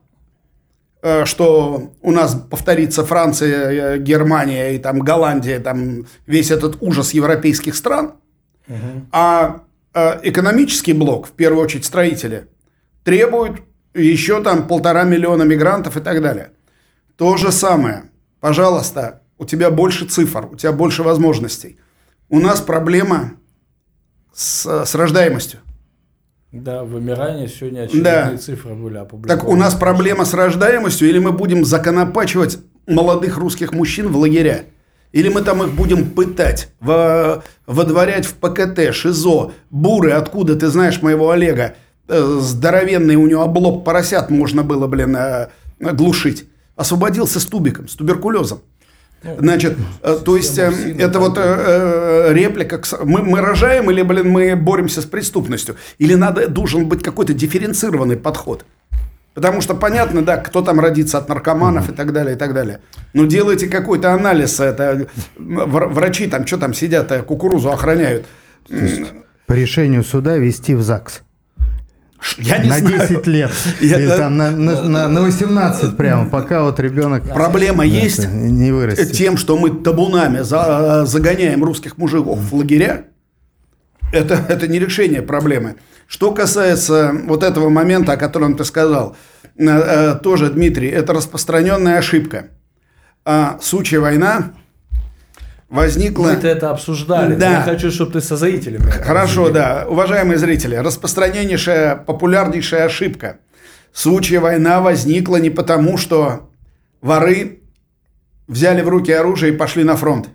[1.26, 7.74] что у нас повторится Франция, э, Германия и там Голландия, там весь этот ужас европейских
[7.74, 8.14] стран.
[9.12, 9.60] А
[9.92, 12.48] э, экономический блок, в первую очередь строители,
[13.02, 13.60] требует
[13.92, 16.52] еще там полтора миллиона мигрантов и так далее.
[17.16, 18.04] То же самое.
[18.40, 21.78] Пожалуйста, у тебя больше цифр, у тебя больше возможностей.
[22.30, 23.32] У нас проблема
[24.32, 25.60] с, с рождаемостью.
[26.54, 28.36] Да, вымирание сегодня очередные Да.
[28.38, 29.40] цифры были опубликованы.
[29.40, 34.66] Так у нас проблема с рождаемостью, или мы будем законопачивать молодых русских мужчин в лагеря?
[35.10, 41.02] Или мы там их будем пытать, во- водворять в ПКТ, ШИЗО, буры, откуда ты знаешь
[41.02, 41.74] моего Олега?
[42.06, 45.48] Э, Здоровенный у него облоб поросят можно было, блин, э,
[45.80, 46.44] глушить.
[46.76, 48.60] Освободился с тубиком, с туберкулезом.
[49.38, 52.80] Значит, э, то есть э, это вот э, реплика.
[53.02, 55.76] Мы, мы рожаем или, блин, мы боремся с преступностью?
[55.98, 58.64] Или надо, должен быть какой-то дифференцированный подход?
[59.34, 62.80] Потому что понятно, да, кто там родится от наркоманов и так далее, и так далее.
[63.14, 64.60] Но делайте какой-то анализ.
[64.60, 68.26] Это вр- врачи там, что там сидят, кукурузу охраняют.
[69.46, 71.22] По решению суда вести в ЗАГС.
[72.38, 72.98] Я не на знаю.
[73.08, 73.50] 10 лет.
[73.80, 78.72] Я- Или там на, на, на- на 18 прямо, пока вот ребенок Проблема есть не
[78.72, 79.12] вырастет.
[79.12, 83.04] тем, что мы табунами за- загоняем русских мужиков в лагеря.
[84.12, 85.76] Это, это не решение проблемы.
[86.06, 89.16] Что касается вот этого момента, о котором ты сказал,
[89.56, 92.46] э, э, тоже, Дмитрий, это распространенная ошибка.
[93.24, 94.52] А, сучья война
[95.68, 96.29] возникла...
[96.29, 97.35] Мы-то это обсуждали.
[97.35, 97.50] Да.
[97.50, 98.90] Я хочу, чтобы ты со зрителями.
[98.90, 99.87] Хорошо, да.
[99.88, 103.38] Уважаемые зрители, распространеннейшая, популярнейшая ошибка.
[103.92, 106.50] Сучья война возникла не потому, что
[107.00, 107.61] воры
[108.48, 110.29] взяли в руки оружие и пошли на фронт.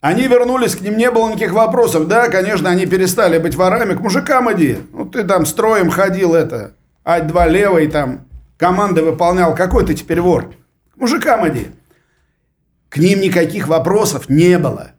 [0.00, 2.06] Они вернулись, к ним не было никаких вопросов.
[2.06, 3.94] Да, конечно, они перестали быть ворами.
[3.94, 4.78] К мужикам иди.
[4.92, 6.74] Ну, ты там строем ходил это.
[7.04, 8.26] Ать-два левый там.
[8.56, 9.54] Команды выполнял.
[9.56, 10.52] Какой ты теперь вор?
[10.94, 11.68] К мужикам иди.
[12.88, 14.92] К ним никаких вопросов не было.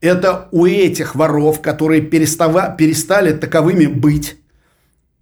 [0.00, 4.36] Это у этих воров, которые перестава- перестали таковыми быть,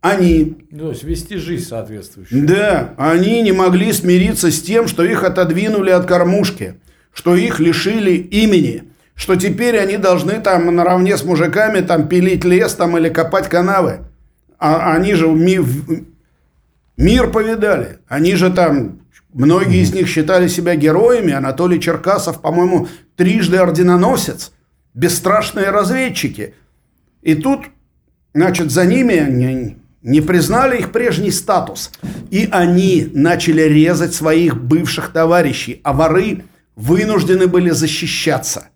[0.01, 2.45] они, То есть вести жизнь соответствующую.
[2.47, 6.75] да, они не могли смириться с тем, что их отодвинули от кормушки,
[7.13, 8.83] что их лишили имени,
[9.15, 14.01] что теперь они должны там наравне с мужиками там пилить лес там или копать канавы.
[14.59, 15.61] А они же ми-
[16.97, 17.99] мир повидали.
[18.09, 19.02] Они же там,
[19.33, 21.33] многие из них считали себя героями.
[21.33, 24.53] Анатолий Черкасов, по-моему, трижды орденоносец.
[24.95, 26.55] Бесстрашные разведчики.
[27.23, 27.67] И тут,
[28.35, 31.93] значит, за ними не, не признали их прежний статус.
[32.31, 35.81] И они начали резать своих бывших товарищей.
[35.85, 36.45] А воры
[36.77, 38.69] вынуждены были защищаться.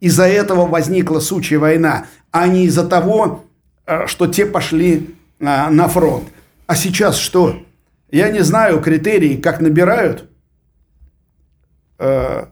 [0.00, 3.44] Из-за этого возникла сучья война, а не из-за того,
[3.86, 6.28] э, что те пошли а, на фронт.
[6.66, 7.62] А сейчас что?
[8.10, 10.28] Я не знаю критерии, как набирают.
[11.98, 12.46] Э,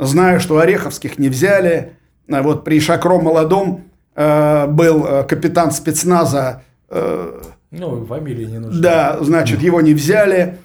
[0.00, 1.94] Знаю, что Ореховских не взяли.
[2.30, 8.80] А Вот при Шакро молодом э, был э, капитан спецназа э, Ну, фамилии не нужны.
[8.80, 10.58] да, значит, его не взяли.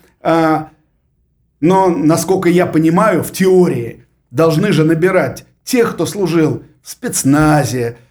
[1.60, 8.03] Но, насколько я понимаю, в теории должны же набирать тех, кто служил в спецназе, э,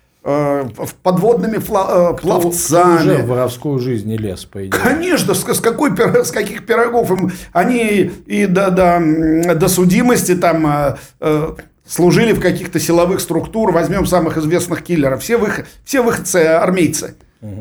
[1.03, 2.97] подводными фла- э, Кто- кто пловцами.
[3.13, 4.71] уже в воровскую жизнь не лез, по идее.
[4.71, 5.91] Конечно, с, с какой,
[6.25, 11.49] с каких пирогов им, они и до, до, до судимости там э, э,
[11.87, 13.73] служили в каких-то силовых структур.
[13.73, 15.23] Возьмем самых известных киллеров.
[15.23, 17.17] Все, вых, все выходцы армейцы.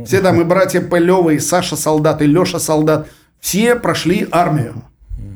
[0.06, 3.08] Все там и братья Пылевы, и Саша солдат, и Леша солдат.
[3.40, 4.84] Все прошли армию.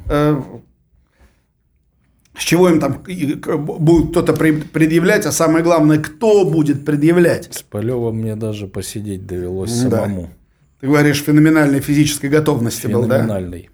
[0.08, 0.40] э,
[2.38, 7.54] с чего им там будет кто-то предъявлять, а самое главное, кто будет предъявлять.
[7.54, 10.02] С Полевым мне даже посидеть довелось да.
[10.02, 10.30] самому.
[10.80, 13.17] Ты говоришь, феноменальной физической готовности был, да?
[13.17, 13.69] Феноменальной.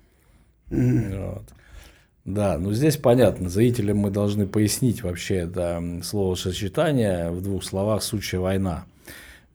[0.70, 1.44] Вот.
[2.24, 8.40] Да, ну здесь понятно, зрителям мы должны пояснить вообще это словосочетание в двух словах «сучья
[8.40, 8.86] война».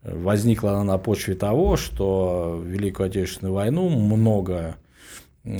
[0.03, 4.75] Возникла она на почве того, что Великую Отечественную войну много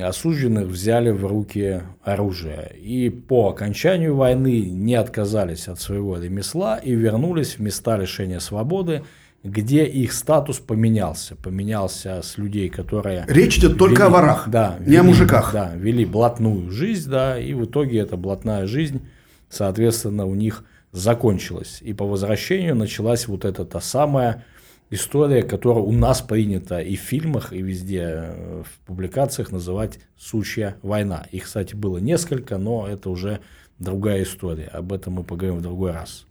[0.02, 2.76] осужденных взяли в руки оружие.
[2.80, 9.04] И по окончанию войны не отказались от своего ремесла и вернулись в места лишения свободы,
[9.44, 11.36] где их статус поменялся.
[11.36, 13.26] Поменялся с людей, которые...
[13.28, 15.54] Речь идет только вели, о ворах, да, не вели, о мужиках.
[15.54, 19.02] Да, вели блатную жизнь, да, и в итоге эта блатная жизнь,
[19.50, 21.80] соответственно, у них закончилась.
[21.82, 24.44] И по возвращению началась вот эта та самая
[24.90, 30.76] история, которая у нас принята и в фильмах, и везде э, в публикациях называть «сучья
[30.82, 31.26] война».
[31.32, 33.40] Их, кстати, было несколько, но это уже
[33.80, 34.68] другая история.
[34.68, 36.26] Об этом мы поговорим в другой раз.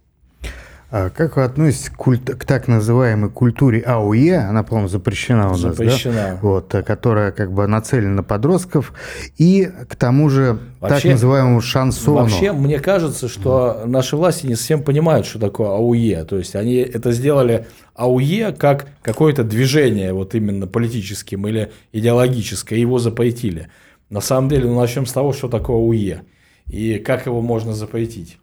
[0.89, 5.49] А как вы относитесь к, культ, к так называемой культуре АУЕ, она, по-моему, запрещена у
[5.51, 6.13] нас, запрещена.
[6.13, 6.39] да?
[6.41, 8.93] Вот, э, которая как бы нацелена на подростков,
[9.37, 12.21] и к тому же вообще, так называемому шансону.
[12.21, 16.23] Вообще, мне кажется, что наши власти не совсем понимают, что такое АУЕ.
[16.23, 22.97] То есть, они это сделали АУЕ как какое-то движение, вот именно политическим или идеологическое, его
[22.97, 23.67] запретили.
[24.09, 26.21] На самом деле, ну, начнем с того, что такое АУЕ
[26.67, 28.37] и как его можно запретить.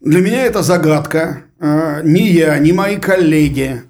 [0.00, 1.42] Для меня это загадка.
[1.58, 3.82] А, ни я, ни мои коллеги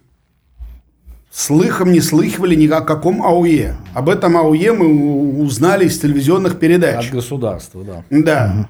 [1.30, 3.76] слыхом не слыхивали ни о каком АУЕ.
[3.94, 7.06] Об этом АУЕ мы узнали из телевизионных передач.
[7.06, 8.04] От государства, да.
[8.10, 8.54] Да.
[8.54, 8.68] Угу.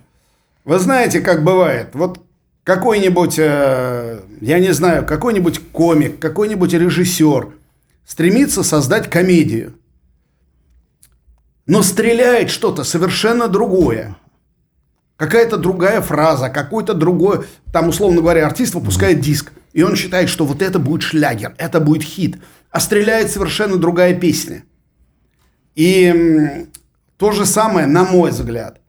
[0.72, 1.88] Вы знаете, как бывает.
[1.94, 2.20] Вот
[2.64, 7.48] какой-нибудь, э, я не знаю, какой-нибудь комик, какой-нибудь режиссер
[8.06, 9.74] стремится создать комедию.
[11.66, 14.16] Но стреляет что-то совершенно другое
[15.20, 20.46] какая-то другая фраза, какой-то другой, там, условно говоря, артист выпускает диск, и он считает, что
[20.46, 22.38] вот это будет шлягер, это будет хит,
[22.70, 24.64] а стреляет совершенно другая песня.
[25.74, 26.66] И
[27.18, 28.80] то же самое, на мой взгляд.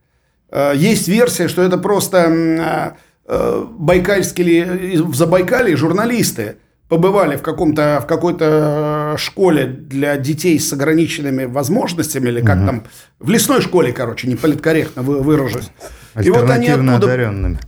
[0.50, 2.92] Э, есть версия, что это просто э,
[3.26, 6.56] э, байкальские, в Забайкале журналисты
[6.88, 12.66] побывали в, каком-то, в какой-то школе для детей с ограниченными возможностями, или как угу.
[12.66, 12.84] там,
[13.18, 15.70] в лесной школе, короче, не политкорректно выражусь.
[16.20, 16.96] И вот они оттуда...
[16.96, 17.58] одаренными.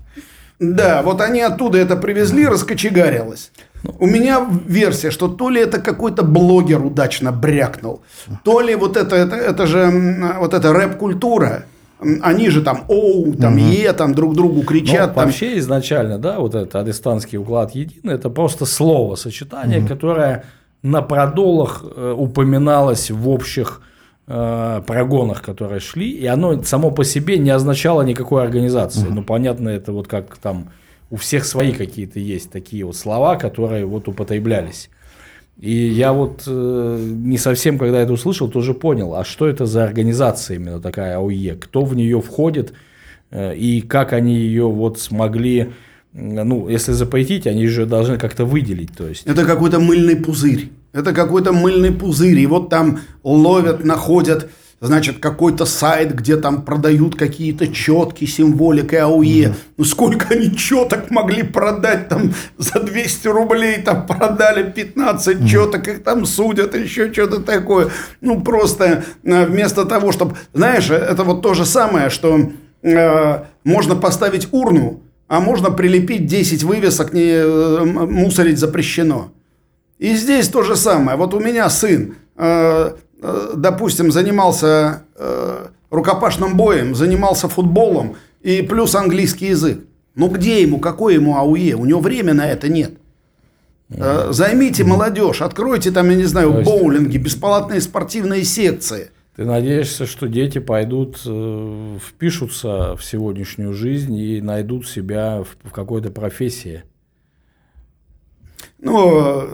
[0.60, 3.50] Да, вот они оттуда это привезли, раскочегарилось.
[3.98, 8.02] У меня версия, что то ли это какой-то блогер удачно брякнул,
[8.42, 11.64] то ли вот это, это, это же вот эта рэп-культура,
[12.22, 13.62] они же там оу, там угу.
[13.62, 15.08] е, там друг другу кричат.
[15.10, 15.24] Ну, там...
[15.26, 19.88] Вообще изначально, да, вот этот арестанский уклад единый, это просто слово сочетание, угу.
[19.88, 20.44] которое
[20.82, 23.80] на продолах э, упоминалось в общих
[24.26, 29.06] прогонах, которые шли, и оно само по себе не означало никакой организации.
[29.08, 30.70] Ну, понятно, это вот как там
[31.10, 34.88] у всех свои какие-то есть такие вот слова, которые вот употреблялись.
[35.60, 39.84] И я вот э, не совсем, когда это услышал, тоже понял, а что это за
[39.84, 42.72] организация именно такая АОЕ, кто в нее входит
[43.30, 45.70] э, и как они ее вот смогли,
[46.12, 49.26] ну, если запретить, они же должны как-то выделить, то есть.
[49.26, 50.70] Это какой-то мыльный пузырь.
[50.94, 52.38] Это какой-то мыльный пузырь.
[52.38, 54.48] И вот там ловят, находят,
[54.80, 59.46] значит, какой-то сайт, где там продают какие-то четки, символика АУЕ.
[59.46, 59.54] Mm-hmm.
[59.76, 65.48] Ну, сколько они четок могли продать там за 200 рублей, там продали 15 mm-hmm.
[65.48, 67.88] четок, их там судят, еще что-то такое.
[68.20, 70.36] Ну, просто э, вместо того, чтобы...
[70.52, 72.52] Знаешь, это вот то же самое, что
[72.82, 79.32] э, можно поставить урну, а можно прилепить 10 вывесок, не, э, мусорить запрещено.
[79.98, 81.16] И здесь то же самое.
[81.16, 88.94] Вот у меня сын, э, э, допустим, занимался э, рукопашным боем, занимался футболом и плюс
[88.94, 89.84] английский язык.
[90.14, 91.74] Ну где ему, какой ему АУЕ?
[91.74, 92.92] У него времени на это нет.
[93.88, 99.10] Займите молодежь, откройте там, я не знаю, боулинги, бесплатные спортивные секции.
[99.36, 106.82] Ты надеешься, что дети пойдут, впишутся в сегодняшнюю жизнь и найдут себя в какой-то профессии?
[108.80, 109.48] Ну,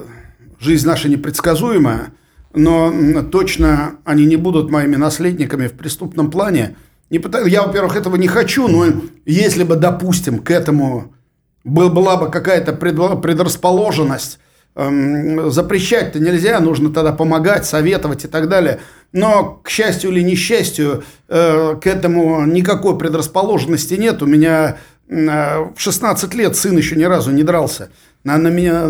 [0.61, 2.13] жизнь наша непредсказуемая,
[2.55, 6.77] но точно они не будут моими наследниками в преступном плане.
[7.09, 8.87] Не потому, я, во-первых, этого не хочу, но
[9.25, 11.13] если бы, допустим, к этому
[11.65, 14.39] была бы какая-то предрасположенность,
[14.77, 18.81] эм, запрещать-то нельзя, нужно тогда помогать, советовать и так далее.
[19.13, 24.23] Но, к счастью или несчастью, э, к этому никакой предрасположенности нет.
[24.23, 27.91] У меня э, в 16 лет сын еще ни разу не дрался.
[28.23, 28.87] На, на меня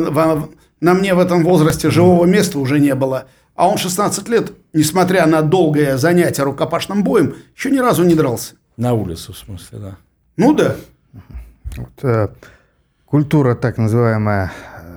[0.80, 3.26] на мне в этом возрасте живого места уже не было.
[3.54, 8.54] А он 16 лет, несмотря на долгое занятие рукопашным боем, еще ни разу не дрался.
[8.76, 9.96] На улице, в смысле, да.
[10.36, 10.76] Ну да.
[11.76, 12.28] Вот, э,
[13.04, 14.52] культура так называемая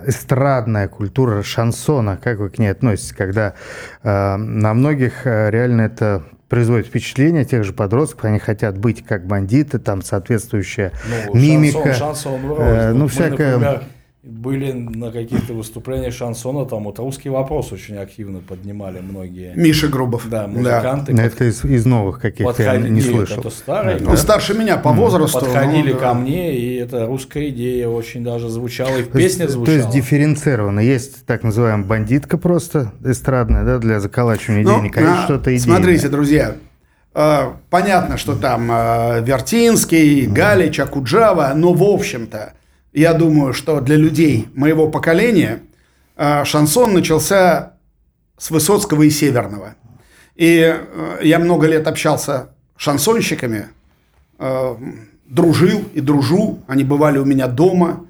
[0.05, 3.53] эстрадная культура шансона, как вы к ней относитесь, когда
[4.01, 9.25] э, на многих э, реально это производит впечатление тех же подростков, они хотят быть как
[9.25, 10.91] бандиты, там соответствующая
[11.27, 13.57] ну, мимика, шансон, шансон э, ну всякое.
[13.57, 13.83] Например,
[14.23, 19.53] были на каких-то выступлениях шансона, там вот русский вопрос очень активно поднимали многие.
[19.53, 20.29] Миша Грубов.
[20.29, 21.13] Да, музыканты.
[21.13, 21.23] Да.
[21.23, 23.41] Это из, из новых каких-то, я не слышал.
[23.41, 23.95] Это старый.
[23.97, 24.17] Он да.
[24.17, 25.41] старше меня по возрасту.
[25.41, 26.07] Подходили ну, да.
[26.07, 29.65] ко мне, и это русская идея очень даже звучала, и в песне звучала.
[29.65, 30.79] То есть дифференцировано.
[30.79, 35.77] Есть так называемая бандитка просто эстрадная, да, для заколачивания ну, денег, а что-то идейное.
[35.79, 36.55] Смотрите, друзья,
[37.13, 42.53] э, понятно, что там э, Вертинский, Галич, Акуджава, но в общем-то
[42.93, 45.63] я думаю, что для людей моего поколения
[46.15, 47.73] э, шансон начался
[48.37, 49.75] с Высоцкого и Северного.
[50.35, 53.69] И э, я много лет общался с шансонщиками,
[54.37, 54.75] э,
[55.25, 58.05] дружил и дружу, они бывали у меня дома.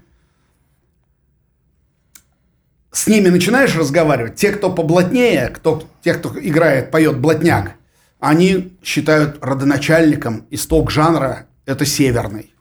[2.92, 7.76] С ними начинаешь разговаривать, те, кто поблатнее, кто, те, кто играет, поет блатняк,
[8.20, 12.54] они считают родоначальником исток жанра– это северный.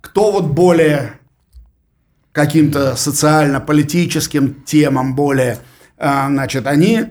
[0.00, 1.18] Кто вот более
[2.32, 5.58] каким-то социально-политическим темам более,
[5.96, 7.06] а, значит, они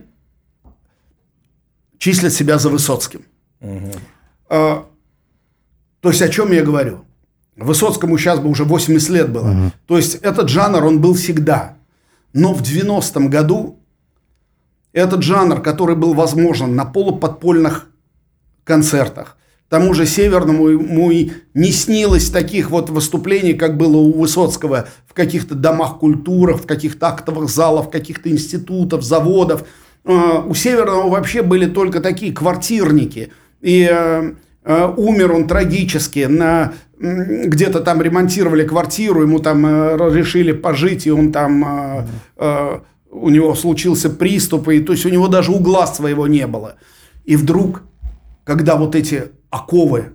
[1.97, 3.25] числят себя за Высоцким.
[3.59, 3.91] Угу.
[4.49, 7.05] То есть о чем я говорю?
[7.55, 9.49] Высоцкому сейчас бы уже 80 лет было.
[9.49, 9.71] Угу.
[9.87, 11.77] То есть этот жанр, он был всегда.
[12.33, 13.79] Но в 90-м году
[14.93, 17.89] этот жанр, который был возможен на полуподпольных
[18.63, 19.37] концертах,
[19.69, 25.13] тому же Северному ему и не снилось таких вот выступлений, как было у Высоцкого в
[25.13, 29.65] каких-то домах культуры, в каких-то актовых залах, в каких-то институтах, заводов.
[30.05, 33.31] А, у Северного вообще были только такие квартирники.
[33.61, 34.31] И э,
[34.63, 36.27] э, умер он трагически.
[36.29, 42.07] На, где-то там ремонтировали квартиру, ему там э, решили пожить, и он там...
[43.09, 46.75] У него случился приступ, и то есть у него даже угла своего не было.
[47.23, 47.83] И вдруг,
[48.43, 50.13] когда вот эти оковы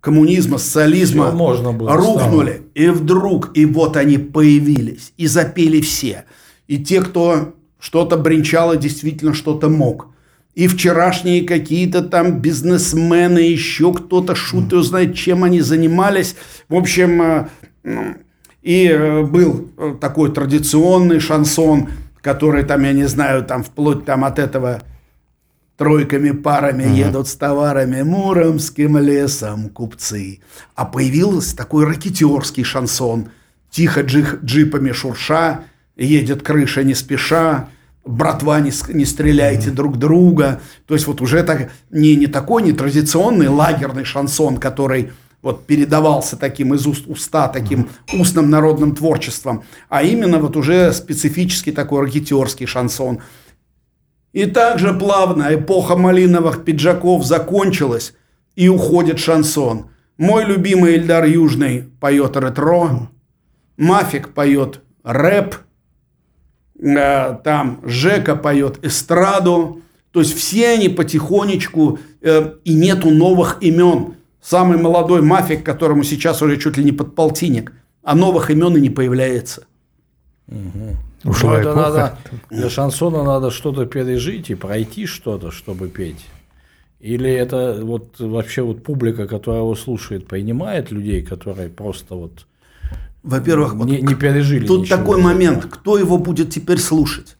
[0.00, 2.52] коммунизма, социализма можно было рухнули.
[2.52, 2.66] Стало.
[2.74, 6.26] И вдруг, и вот они появились, и запели все.
[6.68, 10.08] И те, кто что-то бренчало, действительно что-то мог.
[10.54, 16.36] И вчерашние какие-то там бизнесмены, еще кто-то, шут знает, чем они занимались.
[16.68, 17.48] В общем, э,
[17.82, 18.14] ну,
[18.62, 21.88] и э, был э, такой традиционный шансон,
[22.22, 24.82] который там, я не знаю, там вплоть там от этого
[25.76, 26.94] Тройками парами угу.
[26.94, 30.40] едут с товарами муромским лесом купцы.
[30.74, 33.28] А появился такой ракетерский шансон.
[33.70, 35.64] Тихо джих, джипами шурша,
[35.96, 37.68] едет крыша не спеша,
[38.06, 39.76] братва, не, не стреляйте угу.
[39.76, 40.62] друг друга.
[40.86, 45.12] То есть вот уже так, не, не такой не традиционный лагерный шансон, который
[45.42, 51.70] вот передавался таким из уст уста, таким устным народным творчеством, а именно вот уже специфический
[51.70, 53.20] такой ракетерский шансон–
[54.36, 58.12] и также плавно эпоха малиновых пиджаков закончилась,
[58.54, 59.86] и уходит шансон.
[60.18, 63.08] Мой любимый Эльдар Южный поет ретро,
[63.78, 65.54] Мафик поет рэп,
[66.78, 69.80] э, там Жека поет эстраду.
[70.12, 74.16] То есть все они потихонечку, э, и нету новых имен.
[74.42, 77.72] Самый молодой Мафик, которому сейчас уже чуть ли не подполтинник,
[78.02, 79.66] а новых имен и не появляется.
[80.46, 81.05] Угу.
[81.26, 82.18] Ушла ну, это надо,
[82.50, 86.24] для шансона надо что-то пережить и пройти что-то, чтобы петь.
[87.00, 92.46] Или это вот вообще вот публика, которая его слушает, принимает людей, которые просто вот
[93.22, 94.66] во-первых, не, не пережили.
[94.66, 97.36] Тут такой момент, кто его будет теперь слушать?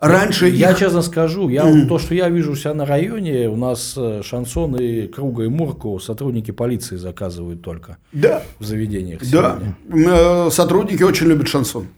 [0.00, 0.78] Раньше я, их...
[0.78, 1.72] честно скажу, я mm.
[1.72, 5.44] вот то, что я вижу у себя на районе, у нас э, шансон и Круга
[5.44, 8.42] и Мурку сотрудники полиции заказывают только да.
[8.60, 9.20] в заведениях.
[9.32, 10.10] Да, сегодня.
[10.12, 11.88] Э, сотрудники очень любят шансон.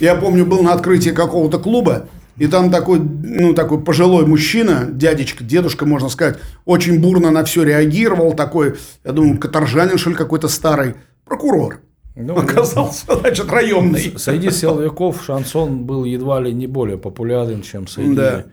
[0.00, 5.42] Я помню, был на открытии какого-то клуба, и там такой, ну, такой пожилой мужчина, дядечка,
[5.42, 10.48] дедушка, можно сказать, очень бурно на все реагировал, такой, я думаю, каторжанин, что ли, какой-то
[10.48, 11.80] старый, прокурор.
[12.14, 14.18] Ну, оказался, значит, районный.
[14.18, 18.44] Среди силовиков шансон был едва ли не более популярен, чем среди да.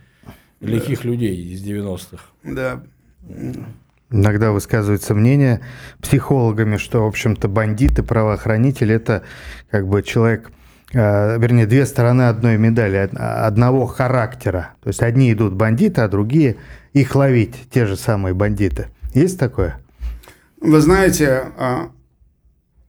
[0.62, 1.10] лихих да.
[1.10, 2.24] людей из 90-х.
[2.44, 2.84] Да.
[4.10, 5.60] Иногда высказывается мнение
[6.02, 9.24] психологами, что, в общем-то, бандиты, правоохранители– это
[9.70, 10.52] как бы человек–
[10.94, 14.76] вернее, две стороны одной медали, одного характера.
[14.82, 16.58] То есть одни идут бандиты, а другие
[16.94, 18.88] их ловить, те же самые бандиты.
[19.14, 19.80] Есть такое?
[20.62, 21.91] Вы знаете, а,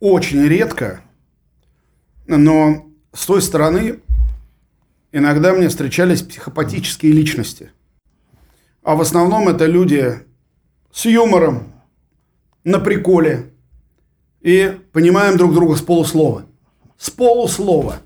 [0.00, 1.00] очень редко,
[2.26, 4.00] но с той стороны
[5.12, 7.70] иногда мне встречались психопатические личности.
[8.82, 10.20] А в основном это люди
[10.92, 11.74] с юмором,
[12.64, 13.50] на приколе.
[14.40, 16.46] И понимаем друг друга с полуслова.
[16.98, 17.96] С полуслова.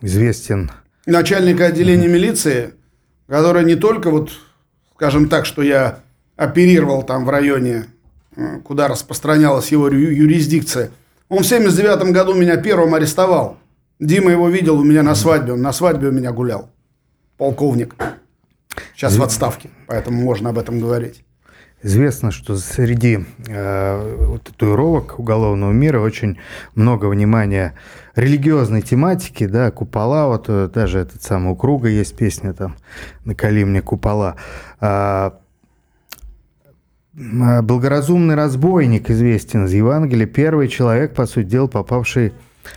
[0.00, 0.70] Известен.
[1.06, 2.74] Начальника отделения милиции,
[3.26, 4.30] который не только вот,
[4.94, 6.00] скажем так, что я
[6.36, 7.86] оперировал там в районе,
[8.36, 10.90] э, куда распространялась его юрисдикция.
[11.28, 13.58] Он в 79 году меня первым арестовал.
[13.98, 16.70] Дима его видел у меня на свадьбе, он на свадьбе у меня гулял.
[17.36, 17.96] Полковник.
[18.94, 21.24] Сейчас в отставке, поэтому можно об этом говорить.
[21.80, 26.38] Известно, что среди э, татуировок уголовного мира очень
[26.74, 27.74] много внимания
[28.16, 32.74] религиозной тематики, да, купола, вот э, даже этот самый у Круга есть песня там
[33.24, 34.34] «Накали мне купола».
[34.80, 35.38] А,
[37.14, 42.32] благоразумный разбойник известен из Евангелия, первый человек, по сути дела, попавший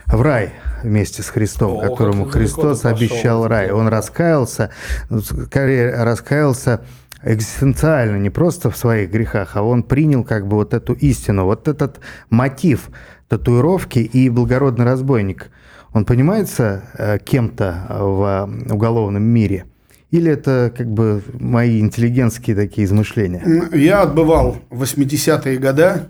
[0.06, 0.52] в рай
[0.84, 3.72] вместе с Христом, О, которому Христос обещал рай.
[3.72, 4.70] Он раскаялся,
[5.10, 6.82] скорее раскаялся
[7.24, 11.68] экзистенциально, не просто в своих грехах, а он принял как бы вот эту истину, вот
[11.68, 12.00] этот
[12.30, 12.90] мотив
[13.28, 15.50] татуировки и благородный разбойник.
[15.92, 19.64] Он понимается э, кем-то в уголовном мире–
[20.12, 23.42] или это как бы мои интеллигентские такие измышления?
[23.72, 26.02] Я отбывал 80-е годы,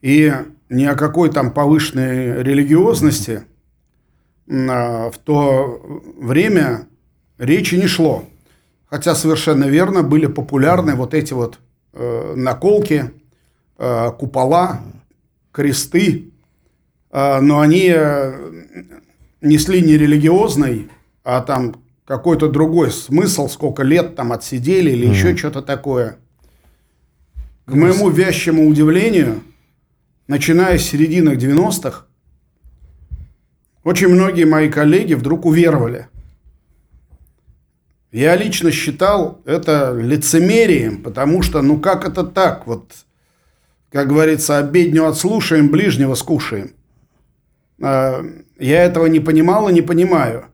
[0.00, 0.32] и
[0.68, 3.42] ни о какой там повышенной религиозности
[4.48, 6.86] а, в то время
[7.36, 8.24] речи не шло.
[8.90, 11.60] Хотя совершенно верно были популярны вот эти вот
[11.92, 13.12] э, наколки,
[13.78, 14.80] э, купола,
[15.52, 16.32] кресты,
[17.12, 18.52] э, но они э,
[19.40, 20.90] несли не религиозный,
[21.22, 25.10] а там какой-то другой смысл, сколько лет там отсидели или mm.
[25.10, 26.16] еще что-то такое.
[27.66, 29.42] К моему вящему удивлению,
[30.26, 32.06] начиная с середины 90-х,
[33.84, 36.08] очень многие мои коллеги вдруг уверовали.
[38.12, 42.66] Я лично считал это лицемерием, потому что, ну как это так?
[42.66, 42.92] Вот,
[43.90, 46.72] как говорится, обедню отслушаем, ближнего скушаем.
[47.80, 48.24] А,
[48.58, 50.46] я этого не понимал и не понимаю.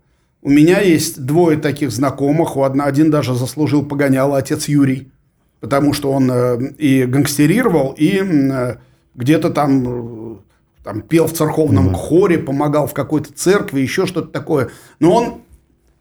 [0.43, 2.57] У меня есть двое таких знакомых.
[2.57, 5.11] У одна, один даже заслужил погонял, отец Юрий.
[5.61, 8.77] Потому что он э, и гангстерировал, и э,
[9.17, 10.37] где-то там, э,
[10.85, 11.95] там пел в церковном mm-hmm.
[11.95, 14.69] хоре, помогал в какой-то церкви, еще что-то такое.
[15.01, 15.41] Но он,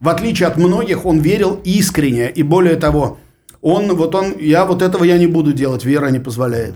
[0.06, 2.30] в отличие от многих, он верил искренне.
[2.30, 3.18] И более того,
[3.62, 6.76] он, вот он, я вот этого я не буду делать, вера не позволяет.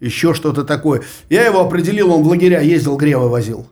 [0.00, 1.02] Еще что-то такое.
[1.28, 3.66] Я его определил, он в лагеря ездил, гревы возил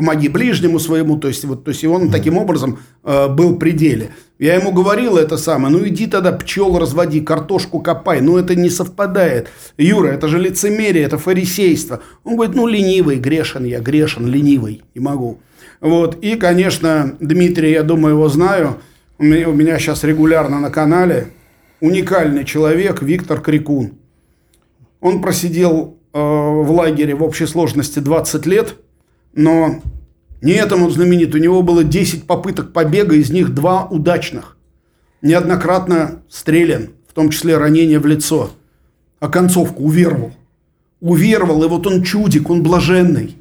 [0.00, 4.14] помоги ближнему своему, то есть, вот, то есть он таким образом э, был при деле.
[4.38, 8.70] Я ему говорил это самое, ну иди тогда пчел разводи, картошку копай, ну это не
[8.70, 9.48] совпадает.
[9.76, 12.00] Юра, это же лицемерие, это фарисейство.
[12.24, 15.40] Он говорит, ну ленивый, грешен я, грешен, ленивый, не могу.
[15.80, 18.80] Вот, и, конечно, Дмитрий, я думаю, его знаю,
[19.18, 21.28] у меня, у меня сейчас регулярно на канале
[21.80, 23.92] уникальный человек Виктор Крикун.
[25.00, 28.76] Он просидел э, в лагере в общей сложности 20 лет–
[29.32, 29.80] но
[30.40, 31.34] не этому он знаменит.
[31.34, 34.56] У него было 10 попыток побега, из них два удачных.
[35.22, 38.50] Неоднократно стрелян, в том числе ранение в лицо.
[39.20, 40.32] А концовку уверовал.
[41.00, 43.36] Уверовал, и вот он чудик, он блаженный.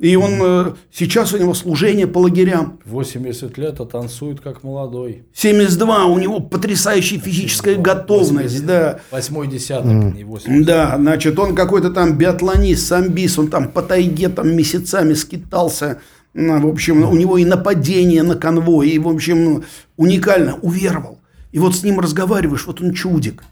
[0.00, 2.80] И он э, сейчас у него служение по лагерям.
[2.86, 5.24] 80 лет, а танцует как молодой.
[5.34, 8.54] 72, у него потрясающая физическая 82, готовность.
[8.60, 9.00] 80, да.
[9.10, 10.16] Восьмой десяток, mm.
[10.16, 10.66] не 80.
[10.66, 16.00] Да, значит, он какой-то там биатлонист, самбис, он там по тайге там месяцами скитался.
[16.32, 19.64] Ну, в общем, у него и нападение на конвой, и, в общем,
[19.98, 21.18] уникально, уверовал.
[21.52, 23.42] И вот с ним разговариваешь, вот он чудик.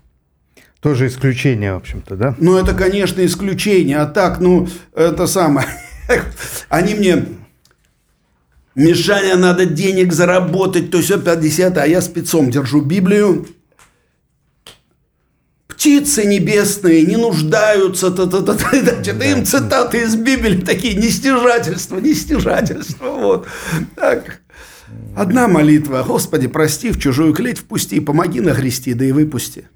[0.81, 2.35] Тоже исключение, в общем-то, да?
[2.39, 3.99] Ну, это, конечно, исключение.
[3.99, 5.67] А так, ну, это самое.
[6.69, 7.25] Они мне,
[8.75, 13.47] Мишаня, надо денег заработать, то все 50, а я спецом держу Библию.
[15.67, 22.01] Птицы небесные не нуждаются, та -та -та -та, значит, им цитаты из Библии такие, нестяжательство,
[22.01, 23.47] нестяжательство, вот.
[23.95, 24.41] Так.
[25.17, 29.69] Одна молитва, Господи, прости, в чужую клеть впусти, помоги нагрести, да и выпусти.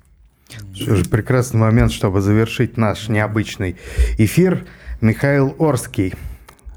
[0.74, 3.76] Что же, прекрасный момент, чтобы завершить наш необычный
[4.18, 4.66] эфир–
[5.02, 6.14] Михаил Орский,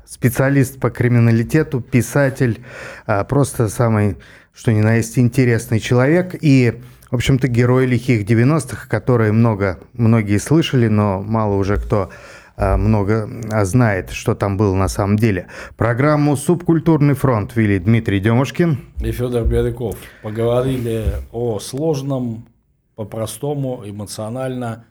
[0.03, 2.65] специалист по криминалитету, писатель,
[3.05, 4.17] а, просто самый,
[4.51, 10.39] что ни на есть, интересный человек и, в общем-то, герой лихих 90-х, которые много, многие
[10.39, 12.09] слышали, но мало уже кто
[12.57, 15.45] а, много а, знает, что там было на самом деле.
[15.78, 19.97] Программу «Субкультурный фронт» вели Дмитрий Демушкин и Федор Бедыков.
[20.23, 22.47] Поговорили о сложном,
[22.95, 24.86] по-простому, эмоционально,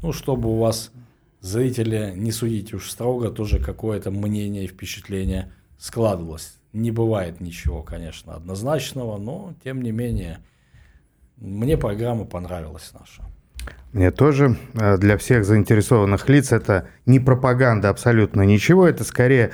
[0.00, 0.92] ну, чтобы у вас
[1.40, 6.54] зрители, не судите уж строго, тоже какое-то мнение и впечатление складывалось.
[6.72, 10.40] Не бывает ничего, конечно, однозначного, но тем не менее
[11.36, 13.22] мне программа понравилась наша.
[13.92, 14.56] Мне тоже.
[14.74, 19.52] Э, для всех заинтересованных лиц это не пропаганда абсолютно ничего, это скорее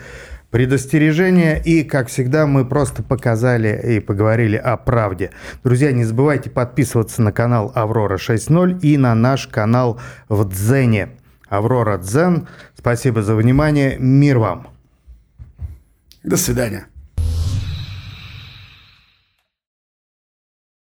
[0.51, 1.63] предостережение.
[1.63, 5.31] И, как всегда, мы просто показали и поговорили о правде.
[5.63, 11.11] Друзья, не забывайте подписываться на канал Аврора 6.0 и на наш канал в Дзене.
[11.57, 12.49] Аврора Дзен.
[12.77, 13.97] Спасибо за внимание.
[13.99, 14.67] Мир вам.
[16.23, 16.87] До свидания.